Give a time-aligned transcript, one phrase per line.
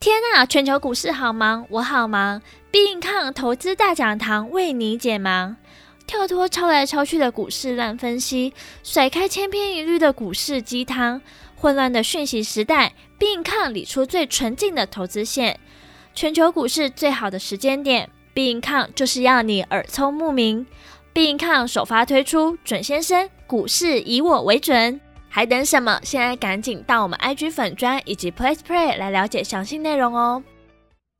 [0.00, 2.40] 天啊，全球股市好忙，我好忙。
[2.70, 5.54] 必应抗投资大讲堂为你解忙，
[6.06, 11.20] 跳脱抄来抄去的股市乱分析，甩开千篇一律的股市鸡汤。
[11.54, 15.60] 混乱的讯息时代，必应抗理出最纯净的投资线。
[16.14, 20.66] 全球股市最好的时间点，必应抗就是要你耳聪目明。
[21.12, 24.98] 必应抗首发推出，准先生，股市以我为准。
[25.32, 26.00] 还等什么？
[26.02, 30.42] 现在赶紧到我们 IG 粉专以及 PlayPlay 来了解详细内容哦！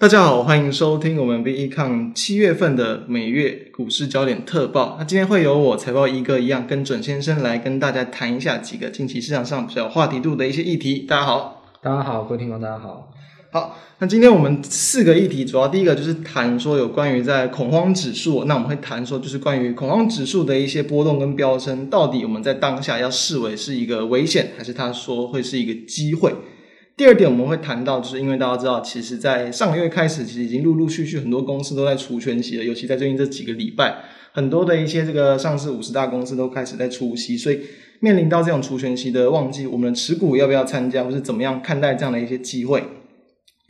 [0.01, 4.97] 大家好，欢迎收听我们 VECon 七月份的每月股市焦点特报。
[4.99, 11.07] 那今天会由我财报一哥一样跟准先生来跟大家谈一下几个近期市场上比较有话题度的一些议题。
[11.09, 13.13] 大家好，大家好，各位听众大家好。
[13.53, 26.33] 好，那今天我们四个议题，主要第一个就是谈说有关于在恐慌指数，那我们会谈说就是关于恐慌指数的一些波动跟飙升，到底我们在当下要视为是一个危险，还是他说会是一个机会？
[26.97, 33.97] 第二点我们会谈到，就是因为大家知道，其实在上个月开始，其实已经陆陆续续很多公司都在除权息了，尤其在最近这几个礼拜，
[34.31, 37.63] 很多的一些这个上市五十大公司都开始在除息，所以
[37.99, 42.85] 面临到这种除权息的旺季，我们的持股要不要参加，或是怎么样看待这样的一些机会？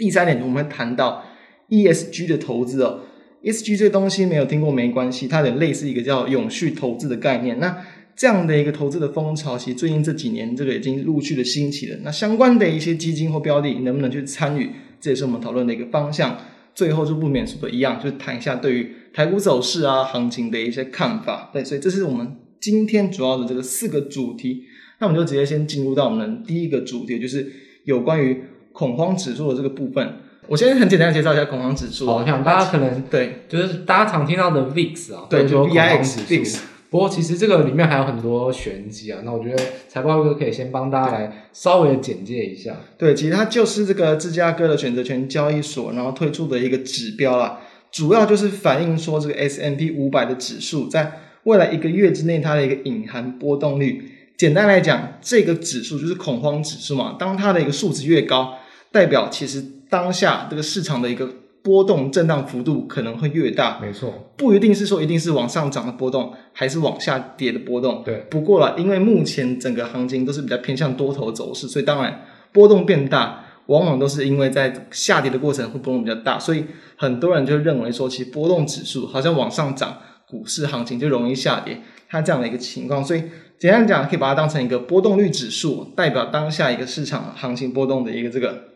[0.00, 1.22] 第三点，我们会谈到
[1.68, 3.00] ESG 的投资哦。
[3.42, 7.60] ESG 这个东西没有听过没关系，它有点类似一个叫永续投资的概念。
[7.60, 7.84] 那
[8.16, 11.98] 这样的一个投资的风潮，其实最近这几年这个已经陆续的兴起了。
[12.02, 16.38] 那相关的一些基金或标的能不能去参与，这也是我们讨论的一个方向。
[16.74, 21.50] 最后就不免说的一样，就是谈一下对于台股走势啊、行情的一些看法。
[21.52, 24.62] 对，所以这是我们今天主要的这个四个主题。
[24.98, 27.52] 那我们就直接先进入到我们第一个主题，就是
[27.84, 28.42] 有关于。
[28.72, 32.06] 恐慌指数的这个部分，我先很简单的介绍一下恐慌指数。
[32.06, 36.58] 好，我想大家可能对，就是大家常听到的 VIX 啊，对，就 VIX VIX。
[36.90, 39.20] 不过其实这个里面还有很多玄机啊。
[39.24, 42.76] 那我觉得财报哥可以先帮大家来稍微简介一下。
[42.98, 47.60] 对，其实它就是这个芝加哥的选择权交易所，然后推出的一个指标啦，
[47.92, 51.12] 主要就是反映说这个 S&P 五百的指数在
[51.44, 54.10] 未来一个月之内它的一个隐含波动率。
[54.36, 57.14] 简单来讲，这个指数就是恐慌指数嘛。
[57.18, 58.54] 当它的一个数值越高，
[58.92, 61.28] 代表其实当下这个市场的一个
[61.62, 68.02] 波动震荡幅度可能会越大，没错，不一定是说一定是往上涨的波动，还是往下跌的波动。
[68.02, 76.64] 对，不过了，因为目前整个行情都是比较偏向多头走势，所以当然波动变大，往往都是因为在下跌的过程会波动比较大，所以
[76.96, 83.22] 很多人就认为说，其实波动指数好像往上涨，股市行情就容易下跌，它这样的一个情况，所以
[83.58, 88.69] 简单讲，可以把它当成一个波动率指数，代表当下一个市场行情波动的一个这个。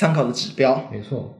[0.00, 1.30] 参考的指标，没错。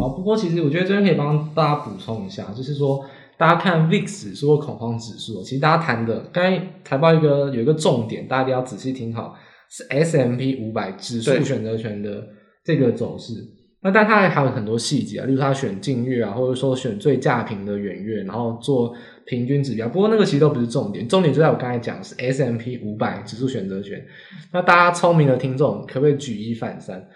[0.00, 3.04] 好，不过其实我觉得这边可以帮大家补充一下，就是说
[3.38, 9.36] 大家看 VIX 指数或恐慌指数，其实大家谈的刚才财报一个有一个重点，大家一定要仔细听好，
[9.70, 12.26] 是 S M P 五百指数选择权的
[12.64, 13.34] 这个走势。
[13.82, 18.92] 那但它还有很多细节啊，例如它选近月啊，或者说选最价平的远月，然后做
[19.26, 19.88] 平均指标。
[19.88, 24.04] 不过那个其实都不是重点，重点就在我刚才讲的是 S M P 五百指数选择权。
[24.52, 27.06] 那大家聪明的听众可不可以举一反三？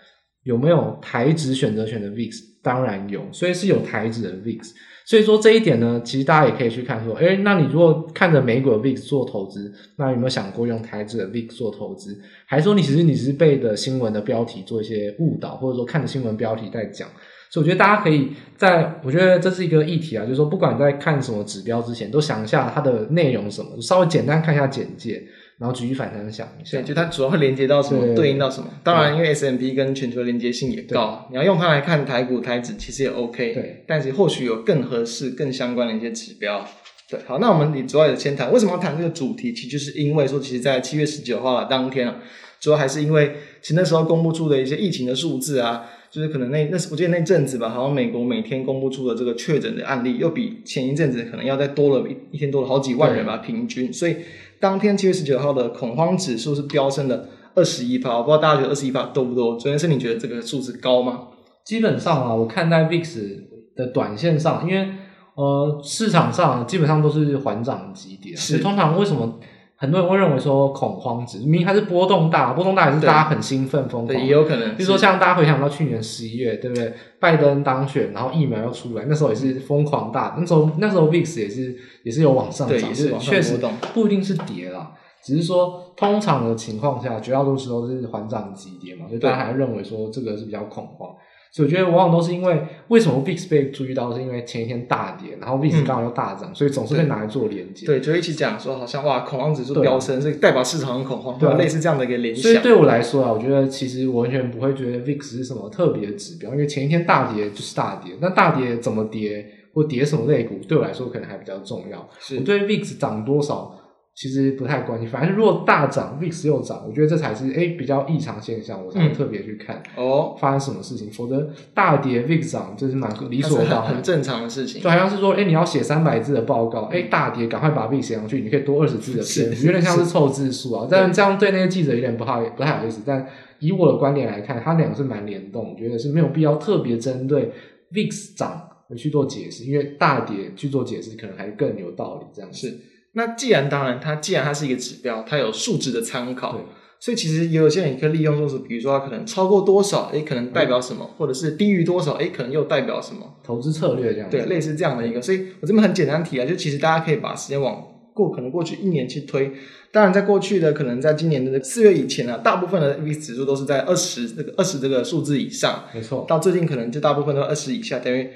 [0.50, 2.32] 有没有台指选择权的 VIX？
[2.60, 4.72] 当然有，所以是有台指的 VIX。
[5.06, 12.20] 所以说这一点呢，其实大家也可以去看说，诶，那你如果看着美股的 VIX 做投资，那有没有想过用台指的 VIX 做投资？
[12.46, 17.08] 还是说你其实你是被的新闻的标题做一些误导，或者说看着新闻标题在讲？
[17.52, 25.22] 所以我觉得大家可以在，我觉得这是一个议题啊，就是说不管在看什么指标之前，都想一下它的内容什么，稍微简单看一下简介。
[25.60, 28.68] 然后举一反三的想一下，对，就它主要会连接到什么，对，对应到什么。
[28.82, 33.52] 当然，因为 S M P 跟全球连接性也高，你要用它来看台股、台指，其实也 OK。
[33.52, 36.66] 对，但是或许有更合适、更相关的一些指标。
[37.10, 42.16] 对，好，那我们你主要也先谈为什么要谈这个主题，其实就是因为说，其实，在七月十九号当天啊，
[42.58, 54.16] 主要还是因为其实那时候公布出的一些疫情的数字啊，就是可能那那我记得那阵子吧，好像美国每天公布出的这个确诊的案例，又比前一阵子可能要再多了一一天多了好几万人吧，平均，所以。
[54.60, 59.56] 当天七月十九号的恐慌指数是飙升了二十一趴，我不知道大家觉得二十一趴多不多？
[59.56, 61.28] 昨天是你觉得这个数字高吗？
[61.64, 63.36] 基本上啊，我看待 VIX
[63.74, 64.88] 的短线上，因为
[65.34, 69.40] 呃市场上基本上都是缓涨急跌，是通常为什么？
[69.80, 74.76] 很多人会认为说恐慌指，明明它是波动大，波动大也是大家很兴奋疯狂，也有可能。
[74.76, 76.92] 比如说像大家回想到去年十一月，对不对？
[77.18, 81.74] 拜登当选，然后疫苗又出来，那时候也是疯狂大，那时候那时候 VIX 也是
[82.04, 83.58] 也是有往上涨，也是确实
[83.94, 84.92] 不一定是跌啦，
[85.24, 91.08] 只是说通常的情况下，绝大多数都是缓涨急跌嘛，所以大家还认为说这个是比较恐慌。
[91.52, 97.86] 所以我觉得往往都是因为为什么 VIX 被注意到，是因为前一天大跌，然后 VIX 刚好又大涨，嗯、所以总是会拿来做连接。
[97.86, 102.42] 对，就一起讲说，好像哇，恐慌指数飙升，所以代表市场很恐慌，对，类似这样的一个联想。
[102.42, 109.44] 所以对我来说啊，我觉得其实我完全不会觉得 VIX 是什么特别的指标，因为前一天大跌就是大跌，那大跌怎么跌
[109.74, 112.08] 或跌什么类股，对我来说可能还比较重要。
[112.20, 113.76] 是我对 VIX 涨多少。
[114.12, 121.08] 其实不太关心，反正如果大涨，VIX 又涨，我觉得这才是诶、欸、比较异常现象，我才会特别去看哦发生什么事情。
[121.08, 124.82] 嗯、否则大跌 VIX 涨，这是蛮理所当然、很正常的事情。
[124.82, 130.86] 就好像是说，诶、欸、你要写三百字的报告，诶、欸、大跌，赶快把 VIX 写上去，你可以多二十字的篇幅，有点像是凑字数啊。
[130.90, 133.00] 但这样对那些记者有点不好，不太好意思。
[133.06, 133.26] 但
[133.60, 137.50] 以我的观点来看，它两个是蛮联动，我觉得是没有必要特别针对
[137.92, 138.68] VIX 涨
[138.98, 142.26] 去做解释，因为大跌去做解释可能还更有道理。
[142.34, 142.76] 这样是。
[143.12, 146.60] 那既然当然，它既然它是一个指标，它有数值的参考，对
[147.00, 154.28] 所以其实也有些人也可以利用，就是比如说它可能超过多少，诶，可能代表什么，嗯、或者是低于多少，诶，可能又代表什么，投资策略这样。
[154.28, 155.22] 对，类似这样的一个。
[155.22, 157.82] 所以我这边很简单提啊，就其实大家可以把时间往
[158.14, 159.50] 过，可能过去一年去推。
[159.90, 166.26] 当然，在过去的可能在今年的四月以前啊，大部分的 VIX 指数都是在二十这个二十这个数字以上，没错。
[166.28, 168.28] 到最近可能就大部分都二十以下，等于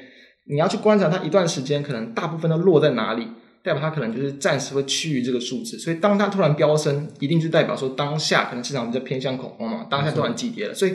[0.51, 3.29] 你要去观察它一段时间，可能大部分都落在哪里。
[3.65, 10.75] 代表它可能就是暂时会趋于这个数字，所以当它突然飙升，一定是代表说当下可能市场比较偏向恐慌嘛，当下突然急跌了。
[10.75, 10.95] 所以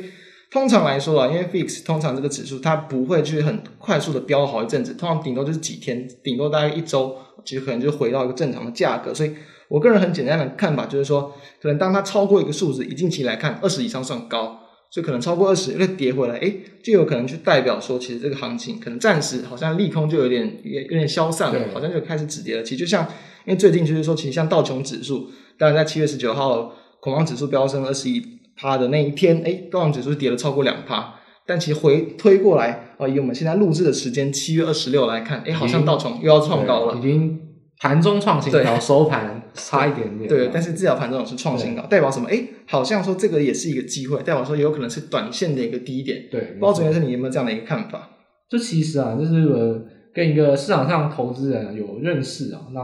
[0.52, 9.12] 通常来说啊，因为 FIX 通常这个指数它不会去很快速的飙好一阵子，通常顶多就是几天，顶多大概一周，其实可能就回到一个正常的价格。
[9.12, 9.34] 所以
[9.68, 14.60] 我个人很简单的看法就是说，可能当它超过一个数字，以近期来看，二十以上算高。
[14.92, 22.64] 就可能超过二十，又跌回来，诶，就有可能去代表说，其实这个行情可能暂时好像利空就有点有点消散了，好像就开始止跌了。
[22.64, 23.04] 其实就像，
[23.46, 28.20] 因为最近就是说，其实像道琼指数，当然在七月十九号恐慌指数飙升二十一
[28.58, 37.40] 趴的那一天，诶，道琼指数跌了超过两趴，但其实回推过来，哦，以我们现在录制的时间七月二十六来看，诶，好像道琼又要创高了，已经。
[37.80, 40.28] 盘中创新高，对收盘差一点点。
[40.28, 42.28] 对，但是至少盘中是创新高，代表什么？
[42.28, 46.26] 诶，好像说这个也是一个机会，代表说有可能是短线的一个低点。
[46.30, 48.10] 对，不知道主持人你有没有这样的一个看法？
[48.50, 49.82] 这其实啊，就是我
[50.14, 52.62] 跟一个市场上投资人有认识啊。
[52.74, 52.82] 那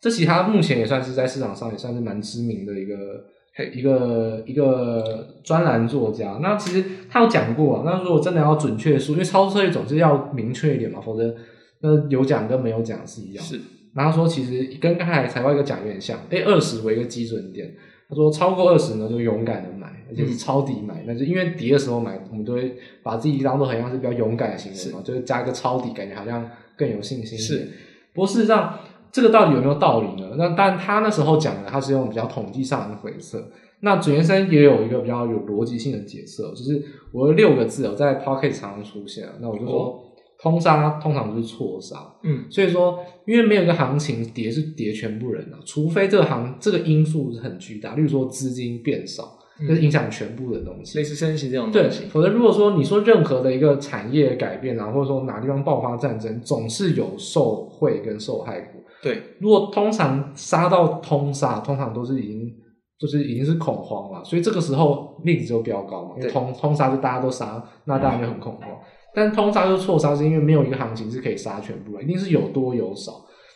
[0.00, 2.94] 这其实他目前也算是在市场上也算是蛮知名的一个
[3.72, 6.40] 一个一个专栏作家。
[6.42, 11.32] 那其实他有讲过啊，那如果真的要准确说，因为操作策略总是要明确一点嘛，否则
[11.82, 13.44] 那有讲跟没有讲是一样。
[13.44, 13.60] 是。
[13.94, 17.74] 然后说，其实跟刚才财报一个讲有点像，哎二十为一个基准点。
[18.08, 21.02] 他说超过二十呢，就勇敢的买，而且是抄底买。
[21.06, 26.46] 那、嗯、就因为跌的时候买，我们就会把自己当做好像是比较勇敢的行为嘛，就是加一个抄底，感觉好像
[26.76, 27.38] 更有信心。
[27.38, 27.70] 是，
[28.12, 28.78] 不过事实上
[29.10, 30.34] 这个到底有没有道理呢？
[30.36, 33.50] 那但他那时候讲的，他是用比较统计上的回测。
[33.80, 39.26] 那准先生也有一个比较有逻辑性的解释，就是我的六个字哦，在 Podcast 常常出现。
[39.40, 39.74] 那我就说。
[39.74, 40.00] 哦
[40.42, 51.70] 通杀通常都是错杀，嗯，所以说，因为没有一个行情跌是跌全部人啊，除非这个行这个因素是很巨大，例如说资金变少，就是影响全部的东西，类似升息这种。
[51.70, 58.80] 对，否则如果说你说任何的一个产业改变啊，或者说哪地方爆发战争，总是有受惠跟受害股。
[59.00, 62.52] 对，如果通常杀到通杀，通常都是已经
[62.98, 68.68] 就是已经是恐慌了，所以这个时候例子就飙高嘛，因为通通杀就大家都杀，那当然就很恐慌。
[68.68, 68.76] 嗯
[69.14, 73.12] 但通杀就错杀，是因为没有一个行情是可以杀全部的，一定是有多有少。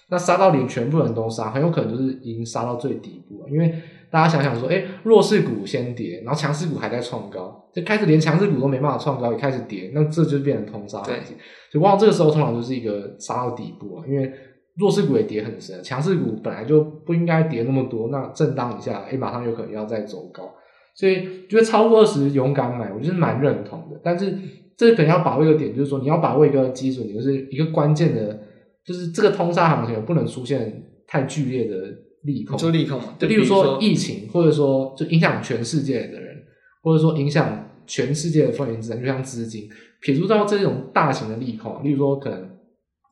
[0.09, 3.49] 那杀到连全部人都杀，很有可能就是已经杀到最底部了。
[3.51, 3.75] 因为
[4.09, 11.37] 大家想想说，诶、弱势股先跌，然后强势股还在创高，就开始连强势股都没办法创高，也开始跌，那这就变成通杀行情。
[11.73, 14.31] 所以往往这个时候通常就是一个杀到底部啊，因为
[14.77, 20.55] 弱势股也跌很深，强势股本来就不应该跌那么多，那震荡一下，诶、欸、马上有可能要再走高。
[20.95, 24.39] 所以觉得超过二十勇敢买，我就是蛮认同的，但是。
[24.77, 28.39] 这可能要把握一个点，就是说你要把握一个基准，就是一个关键的，
[28.85, 31.77] 就是这个通杀行情不能出现太剧烈的
[32.25, 32.59] 利空。
[32.59, 36.37] 就利空，就例如说疫情，或者说就影响全世界的人，
[36.83, 39.67] 或者说影响全世界的风险资产，就像资金，
[40.03, 42.51] 撇除到这种大型的利空，例如说可能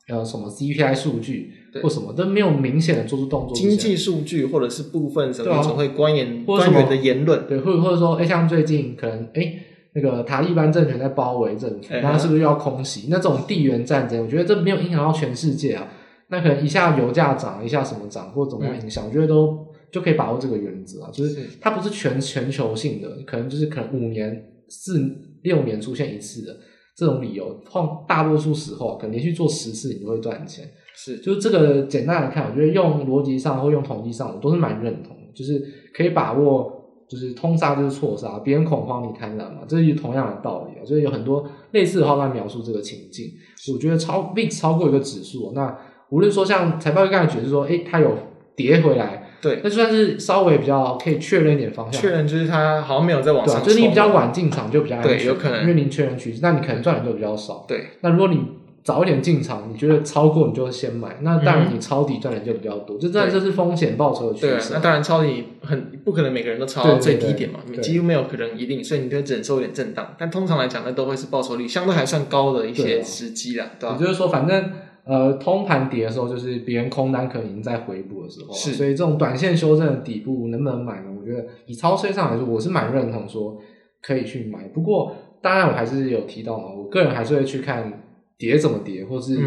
[0.09, 1.51] 呃什么 CPI 数据
[1.83, 9.61] 或什么都没有明显的做出动作，经济数据或者是部分什么会官员官员的言论，对，或者或者说哎像最近可能哎。
[9.95, 13.07] 那个塔利班政权在包围政府，那是不是又要空袭？
[13.09, 15.89] 那这种地缘战争，我觉得这没有影响到全世界啊。
[16.29, 19.05] 那可能一下油价涨，一下什么涨，或怎么样影响？
[19.05, 24.99] 嗯、我觉得都就可以把握这个原则啊，就是它不是全全球性的，可能就是可能五年、四
[25.43, 26.57] 六年出现一次的
[26.97, 30.69] 这种理由，放大多数时候可能连续做十次你就会赚钱。
[30.97, 35.63] 是，就是这个简单来看，我觉得用逻辑上或用统计上，我都是蛮认同的，就是
[35.95, 36.74] 可以把握。
[37.09, 40.85] 就是通杀就是错杀，别人恐慌你贪婪嘛，这是同样的道理啊。
[40.85, 43.33] 所以有很多类似的话在描述这个情境。
[43.73, 45.77] 我觉得超 VIX 超过一个指数，那
[46.11, 48.17] 无论说像财报刚才解释说，诶、欸，它有
[48.55, 57.87] 跌回来，对，那就算是稍微比较可以确认一点方向，确认就是它好像没有在往上，就是你比较晚进场就比较安全，对，有可能，因为你确认趋势，那你可能赚的就比较少，对。
[58.01, 58.39] 那如果你
[58.85, 64.69] 早一点进场，你觉得超过你就先买，那当然你抄底赚的就比较多，这当然这是风险报酬的趋势。
[64.69, 70.15] 对，那当然抄底很不可能每个人都抄到最低点嘛，你几乎没有可能一定，所以你就忍受一点震荡。
[70.19, 73.97] 但通常来讲，那都会是报酬率相对还算高的一些时机啦，对吧？
[73.99, 74.71] 也就是说，反正
[75.05, 78.73] 呃，通盘跌的时候，就是别人空单可能已经在回补的时候，是。
[78.73, 81.07] 所以这种短线修正的底部能不能买呢？
[81.19, 83.57] 我觉得以超车上来说，我是蛮认同说
[84.03, 84.65] 可以去买。
[84.75, 88.03] 不过当然我还是有提到嘛，我个人还是会去看。
[88.39, 89.39] 跌怎么叠，或是，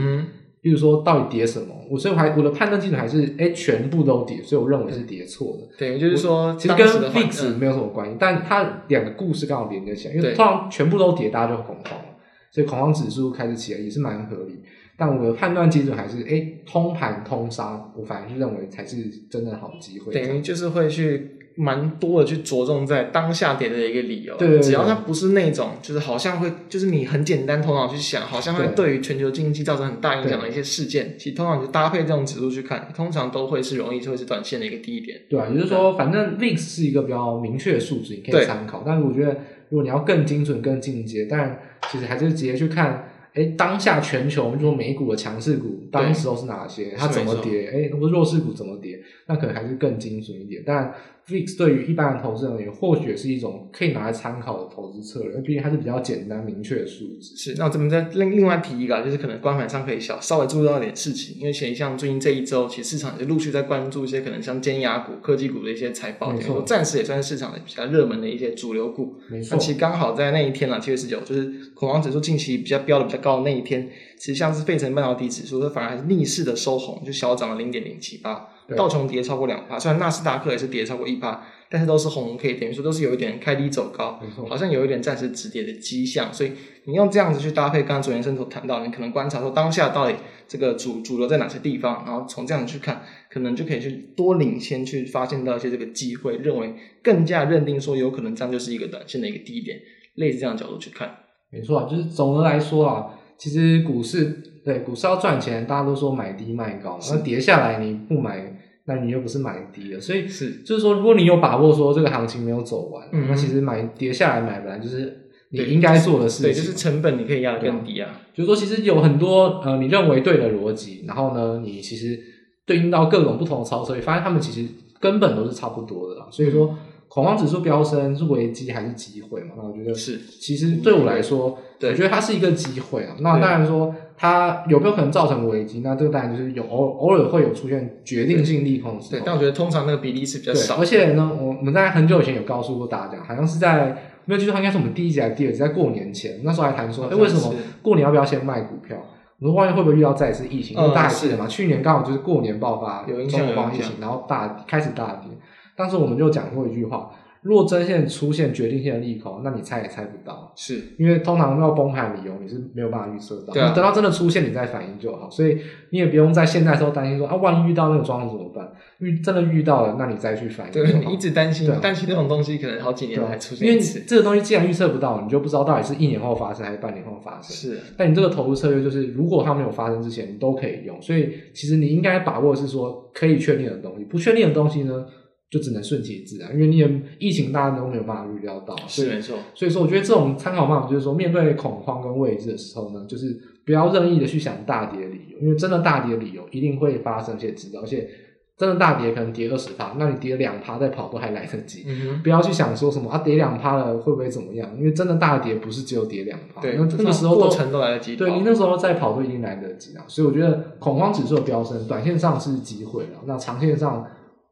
[0.61, 1.67] 比如说到底叠什么？
[1.89, 5.67] 我所以我还我的判断基准还是，哎、欸，全部都叠，所以我认为是叠错的。
[5.77, 12.05] 对，就是说，其实跟 fix 没有什么关系，嗯、但它两个故事刚好连接起来，因为通常全部都叠，大家就恐慌了，
[12.51, 14.59] 所以恐慌指数开始起来也是蛮合理。
[14.97, 20.13] 但我的判断基准还是，哎、欸，通盘通杀，我反而是认为才是真的好机会。
[20.13, 21.31] 等于就是会去。
[21.59, 35.19] 蛮多的去着重在当下跌的一个理由，对，对，对，只要它不是那种，就是好像会，就是你很简单头脑去想，好像会对于全球经济造成很大影响的一些事件，其实通常你就搭配这种指数去看，通常都会是容易就会是短线的一个低点。
[35.27, 38.83] 对啊，也就是说，反正 VIX 是一个比较明确的数值，你可以参考。
[38.85, 39.31] 但是我觉得，
[39.69, 41.59] 如果你要更精准、更进阶，但
[41.89, 46.91] 其实还是直接去看，哎，当下全球，就说美股的强势股，当时候是哪些？
[46.95, 47.71] 它怎么跌？
[47.73, 48.99] 哎，那么弱势股怎么跌？
[49.25, 50.93] 那可能还是更精准一点，但。
[51.29, 57.35] VIX 对于一般的投资人而言，或许是一种可以拿来参考的投资策略，毕竟它是比较简单明确的数字。
[57.35, 69.15] 是，那我这边再另另外提一个，就是可能关盘上可以小稍微注意到一点事情，因为像最近这一周，其实市场也陆续在关注一些可能像尖牙股、科技股的一些财报，没错，暂时也算是市场的比较热门的一些主流股。
[69.29, 81.43] 没错，那其实刚好在那一天啦，七月十九，就是恐慌指数近期比较飙的比较高的那一天，其实像是费城半导体指数，它反而还是逆势的收红，就小涨了零点零七八，道琼跌超过两趴，虽然纳斯达克也是跌超过一趴。
[81.69, 86.33] 但是都是红 K，等于说都是有一点开低走高，好像有一点暂时止跌的迹象。
[86.33, 86.53] 所以
[86.85, 90.15] 你用这样子去搭配，刚刚左先生所谈到，你可能观察说当下到底
[90.47, 99.77] 这个主主流在哪些地方，然后从这样子去看，可能就可以去多领先去发现到一些这个机会，认为更加认定说有可能这样就是一个短线的一个低点，
[100.15, 101.13] 类似这样的角度去看。
[101.51, 108.53] 没错啊，就是总的来说啊，其实股市对股市要赚钱，大家都说买低卖高，那跌下来你不买。
[108.89, 116.43] 那你又不是买低了，所以是就是说，如果你有把握说这个行情没有走完，嗯、那其实买跌下来买本来就是你应该做的事情。
[116.49, 118.09] 对，就是成本你可以压得更低啊。
[118.33, 122.17] 就是说，其实有很多呃你认为对的逻辑，然后呢，你其实
[122.65, 124.65] 对应到各种不同的操作，发现他们其实
[125.01, 126.27] 根本都是差不多的啦。
[126.31, 126.73] 所以说，
[127.07, 129.55] 恐慌指数飙升是危机还是机会嘛？
[129.57, 130.19] 那我觉得是。
[130.39, 133.15] 其实对我来说，我觉得它是一个机会啊。
[133.19, 133.93] 那当然说。
[134.19, 135.81] 它有没有可能造成危机？
[135.81, 139.11] 那这个当然就是有偶偶尔会有出现决定性利空的时候。
[139.11, 140.77] 对，但我觉得通常那个比例是比较少。
[140.77, 143.95] 而且呢，我我们在很久以前有告诉过大家，好像是在
[144.25, 148.97] 没有记错，应该是我们第一集还是第二集，在过年前那时候还谈说，哎，为什么过年要不要先卖股票？
[149.39, 150.75] 我说万一会不会遇到再一次疫情？
[150.75, 155.29] 因为大家记得嘛，去年刚好就是过年爆发有中国疫情，然后大开始大跌。
[155.77, 157.11] 当时我们就讲过一句话。
[157.43, 165.59] 若真现出现决定性的利空，那你猜也猜不到，是因为通常要崩盘理由你是没有办法预测到，对啊，等到真的出现你再反应就好，所以
[165.91, 168.69] 你也不用在现在时候担心说啊，万一遇到那个状况怎么办？
[168.97, 170.73] 遇真的遇到了，那你再去反应。
[170.73, 177.43] 对，你一直担心，担心这种东西可能好几年才出现，因为这个东西既然预测不到，你就不知道到底是一年后发生还是半年后发生。
[177.43, 180.99] 是，但你这个投资策略就是，如果它没有发生之前，你都可以用。
[181.01, 185.05] 所以其实你应该把握的是说可以确定的东西，不确定的东西呢？
[185.49, 186.89] 就只能顺其自然，因为你的
[187.19, 189.37] 疫情大家都没有办法预料到，是没错。
[189.53, 198.09] 所以说，我觉得这种参考办法就是说，面对恐慌跟未知的时候呢，就是不要任意的去想大跌的理由，因为真的大跌的理由一定会发生，且知道，而且
[198.57, 201.85] 真的大跌可能跌二十趴，那你跌两趴再跑都还来得及。
[201.87, 202.21] 嗯。
[202.21, 204.69] 不要去想说什么啊，跌两趴了会不会怎么样？
[204.77, 208.17] 因为真的大跌不是只有跌两趴，对，那那个时候过程都来得及。
[208.17, 210.03] 对，你那时候再跑都已经来得及了。
[210.09, 214.05] 所以我觉得恐慌指数的飙升，短线上是机会了，那长线上。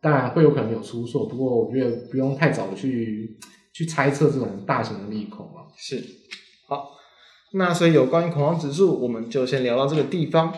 [0.05, 3.35] 当然会有可能有出错，不过我觉得不用太早去
[3.74, 5.65] 去猜测这种大型的利空啊。
[5.75, 6.00] 是，
[6.67, 6.91] 好，
[7.53, 10.53] 那所以有关于恐慌指数，我们就先聊到这个地方。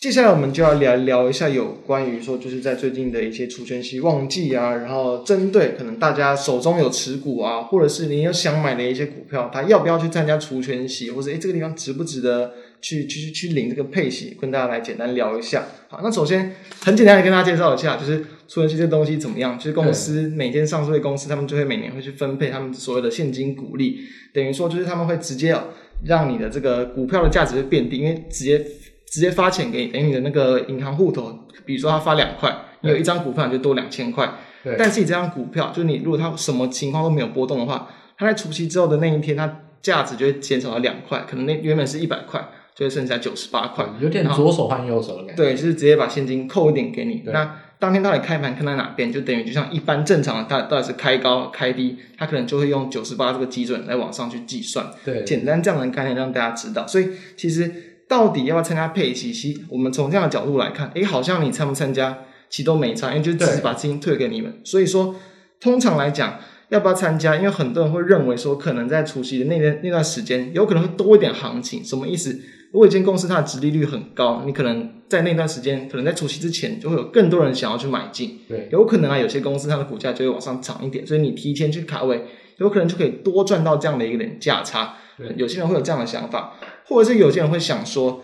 [0.00, 15.66] 接下来我们就要聊聊一下有关于说，就是在最近的一些除权息旺季啊，然后针对可能大家手中有持股啊，或者是你有想买的一些股票，它要不要去参加除权息，或者诶这个地方值不值得去去去领这个配息，跟大家来简单聊一下。
[15.88, 19.56] 好，那首先很简单的跟大家介绍一下，就是除权息这东西怎么样？
[19.56, 24.00] 就是公司每间上市的公司，他们就会每年会去分配他们所有的现金股利，
[24.34, 25.56] 等于说就是他们会直接
[26.04, 28.58] 让你的这个股票的价值会变低，因为直接
[29.06, 31.32] 直接发钱给你，等于你的那个银行户头，
[31.64, 34.28] 比如说他发两块，你有一张股票就多两千块。
[34.64, 34.74] 对。
[34.76, 37.88] 但是你这张股票，就是你如果它什么情况都没有波动的话，
[38.18, 45.36] 它在除息之后的那一天，它价值就会减少到两块，可能那原本是一百块，就会剩下九十八块，有点左手换右手的感觉。
[45.36, 47.22] 对，就是直接把现金扣一点给你。
[47.26, 54.86] 那当天到底开盘看在哪边，就等于就像一般正常的，它到底是开高开低，它可能就会用九十八这个基准来往上去计算。
[55.04, 56.86] 对，简单这样的概念让大家知道。
[56.86, 57.72] 所以其实
[58.06, 62.18] 到底要不要参加配息，其实我们从这样的角度来看，诶，好像你参不参加，
[62.48, 64.60] 其实都没差，因为就只是把资金退给你们。
[64.62, 65.16] 所以说，
[65.58, 66.38] 通常来讲。
[66.70, 67.34] 要不要参加？
[67.34, 71.84] 因为很多人会认为说，可能在除夕的那天那段时间，有可能会多一点行情。
[71.84, 72.40] 什么意思？
[72.72, 78.38] 如果一间公司它的殖利率很高，你可能在那段时间，可能在除夕之前，就会有更多人想要去买进。
[78.48, 82.24] 对，有可能啊，有些公司它的股价就会往上涨一点，所以你提前去卡位，
[82.58, 84.96] 有可能就可以多赚到这样的一个点价差。
[85.18, 86.54] 对，有些人会有这样的想法，
[86.86, 88.22] 或者是有些人会想说，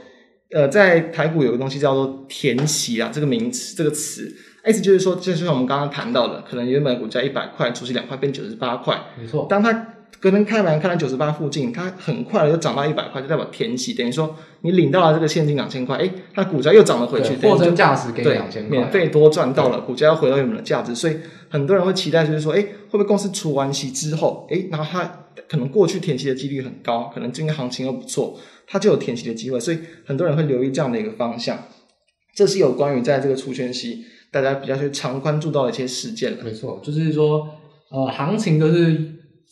[0.52, 4.32] 呃，在台股有个东西叫做填息啊，这个名词，这个词。
[4.68, 9.00] 意思就是说，就像我们刚刚谈到的，可能原本股价一百块，除息两块变九十八块。
[9.16, 9.46] 没错。
[9.48, 20.94] 当它隔天开盘看到九十八附近，它很快就涨到一百块，就代表填息，等于说你领到了这个现金两千块，哎，它股价又涨了回去，货真价实给你两千块，免费多赚到了，股价要回到原本的价值。
[20.94, 21.16] 所以
[21.48, 29.60] 很多人会期待，就是说，哎，会不会公司除完息之后，哎，然后它可能过去填息的几率很高，可能今天行情又不错，它就有填息的机会。
[29.60, 31.58] 所以很多人会留意这样的一个方向。
[32.34, 34.04] 这是有关于在这个除权息。
[34.32, 36.44] 大家比较去常关注到的一些事件了。
[36.44, 37.48] 没错，就是说，
[37.90, 39.00] 呃，行情都是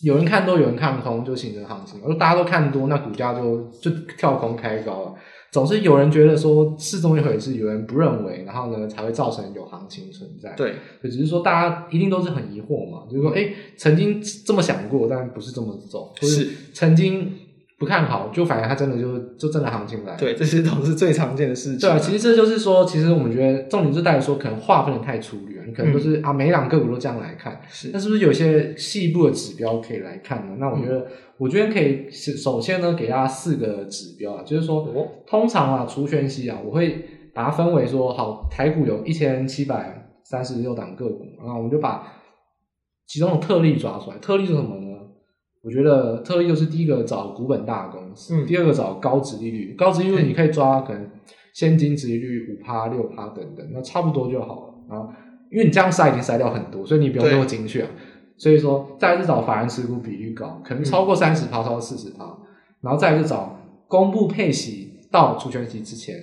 [0.05, 2.01] 有人看多，有人看空，就形成行情。
[2.05, 5.15] 而大家都看多，那股价就就跳空开高了。
[5.51, 10.53] 总是有人觉得说是这么一回事，有人不认为，然后呢，才会造成有行情存在。
[10.57, 17.33] 对，就只是说大家一定都是很疑惑嘛，就是说，哎，曾经这么想过，但不是这么走，就是曾经。
[17.77, 20.17] 不看好，就反而它真的就就真的行情来。
[20.17, 21.79] 对，这些都是最常见的事情。
[21.81, 27.61] 对啊，其实这就是说，其实我们觉得重点就在于说，可能划分的太粗略，你可能就是、嗯、啊，每一档个股都这样来看。
[27.69, 30.57] 是，那是不是有些细部的指标可以来看呢？
[30.59, 31.07] 那我觉得，嗯、
[31.39, 37.05] 我觉得可以首先呢，给大家四个指标啊，就是说，哦、通常啊，除权息啊，我会
[37.35, 42.07] 把它分为说，好，台股有一千七百三十六档个股，然后我们就把
[43.09, 44.19] 其中的特例抓出来。
[44.19, 44.94] 特例是什么呢？
[45.65, 51.11] 我觉得特例就是第一个找股本大的公司，嗯、第二个找高值利率，高值利率你可以抓可能
[51.55, 54.75] 现金值利率五趴六趴等等，那差不多就好了。
[54.91, 55.11] 然后
[55.51, 57.89] 因为你这样筛已经筛掉很多，所以你不用那么精确。
[58.37, 62.37] 所以说，再来是找法人持股比率高，可能超过三十趴，超过四十趴。
[62.83, 66.17] 然后再来是找公布配息到除权息之前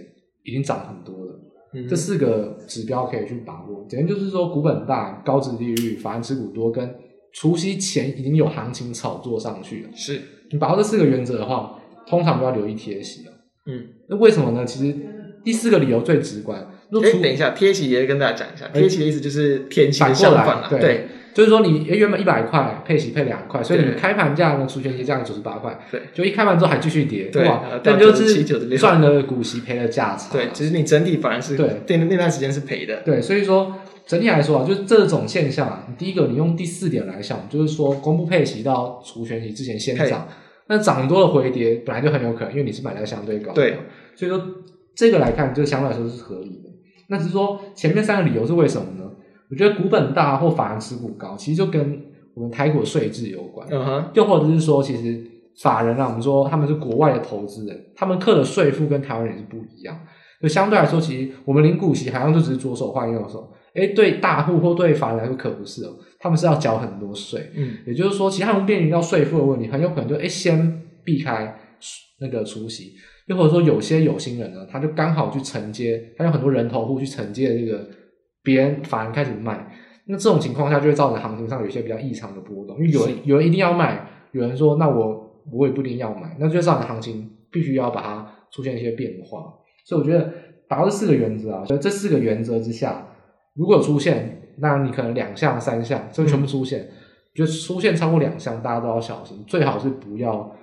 [0.44, 1.40] 已经涨很多了。
[1.74, 3.86] 嗯、这四个指标可以去把握。
[3.90, 6.94] 简单就是说，股本大、高值利率、法人持股多跟。
[7.34, 13.26] 除夕前已经有行情炒作上去了，是你把握这四个原则的话，通常都要留意贴息。
[13.66, 14.66] 嗯，那为什么呢？
[14.66, 14.96] 其实
[15.44, 16.60] 第四个理由最直观。
[16.60, 20.68] 哎，等一下，贴息也跟大家讲一下，贴息的意思就是填息的相反了。
[20.70, 27.80] 对，对就是说你原本一百块配息配两块，所以你开盘价呢，除权息价九十八块，对，就一开盘之后还继续跌，对吧？
[27.82, 28.44] 但就是
[28.78, 30.34] 赚了股息赔了价差。
[30.34, 33.02] 对，其实你整体反而是对，那那段时间是赔的。
[33.06, 33.74] 对，所以说。
[34.06, 35.88] 整体来说啊，就是这种现象啊。
[35.98, 40.28] 第一个，你用第四点来想，就是说公布配息到除权息之前先涨，
[40.68, 43.54] 那涨多的回跌本来就很有可能，因为你是买在相对高。
[43.54, 43.78] 对，
[44.16, 44.42] 所以说
[44.96, 46.70] 这个来看，就相对来说是合理的。
[47.08, 49.10] 那只是说前面三个理由是为什么呢？
[49.50, 52.02] 我觉得股本大或法人持股高，其实就跟
[52.34, 53.68] 我们台股税制有关。
[53.70, 54.10] 嗯哼。
[54.14, 55.22] 又或者是说，其实
[55.62, 60.00] 法人啊，我们说他们是国外的投资人，他们课的税负跟台湾人是不一样。
[60.42, 63.52] 就相对来说，其实我们领股息好像就只是左手换右手。
[63.74, 67.52] 哎，对大户或对法人来说可不是哦，他们是要缴很多税。
[67.56, 71.58] 嗯，也就是说，其实他们面临到税负的问题，很有可能就哎先避开
[72.20, 72.94] 那个除息，
[73.28, 77.88] 又或者说有些有心人呢，他就刚好去承接，他有很多人头户去承接这个
[78.44, 79.74] 别人法人开始卖，
[80.08, 89.46] 那这种情况下就会造成行情上有一些比较异常的波动，因为有人有人一定要卖，有人说那我我也不一定要买，那就造成行情必须要把它出现一些变化。
[89.86, 90.30] 所以我觉得
[90.68, 93.08] 把握这四个原则啊，所以这四个原则之下。
[93.56, 96.88] 如果有出现，那你可能两项、三项，这个全部出现，嗯、
[97.36, 100.56] 就出现超过两项，大家都要小心，最好是不要，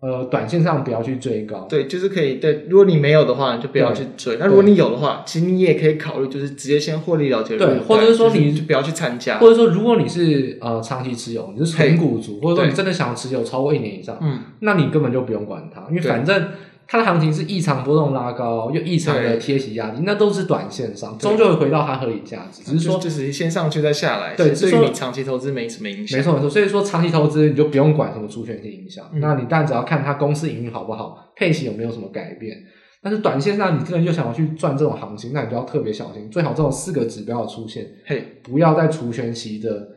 [0.00, 1.66] 呃，短线上不要去追高。
[1.68, 2.34] 对，就是可以。
[2.34, 4.36] 对，如果你没有的话，你就不要去追。
[4.38, 7.56] 那如果你有的话，其实你也可以考虑，就是直接先获利了结。
[7.56, 16.48] 对，或者是说你就不要去参加，或者说如果你是呃长期持有，你是纯股族，或者说你真的想要持有超过一年以上，嗯，那你根本就不用管它，因为反正。
[16.86, 22.62] 它的行情是异常波动拉高，又异常的贴息压低，那都是短线上，终究会回到它合理价值。
[22.62, 26.18] 只是说，就是先上去再下来，对，对于你长期投资没什么影响。
[26.18, 32.56] 没错没错，所以说长期投资你就不用管什么除权性影响，嗯、那你但只要看它公司营运好不好，配息有没有什么改变。
[33.02, 39.88] 但是短线上你真的又想要去赚这种行情，那你就要特别小心，最好这种四个指标的出现，嘿，不要在除权息的。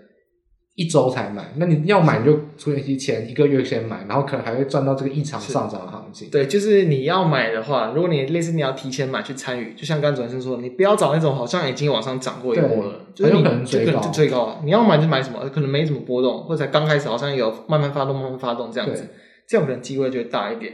[0.77, 6.29] 一周才买，那你要买你就除权息前一个月先买，然后可能还会赚到这个异常上涨的行情。
[6.29, 14.61] 对，就是你要买的话，如果你类似你要提前买去参与，就像刚才主持人说，你不要找那种好像已经往上涨过一波了，就是你很有可能追高，就追高。
[14.63, 15.49] 你要买就买什么？
[15.49, 19.09] 可能没什么波动，或者才刚开始好像有慢慢发动、慢慢发动这样子，
[19.47, 20.73] 这样可能机会就会大一点。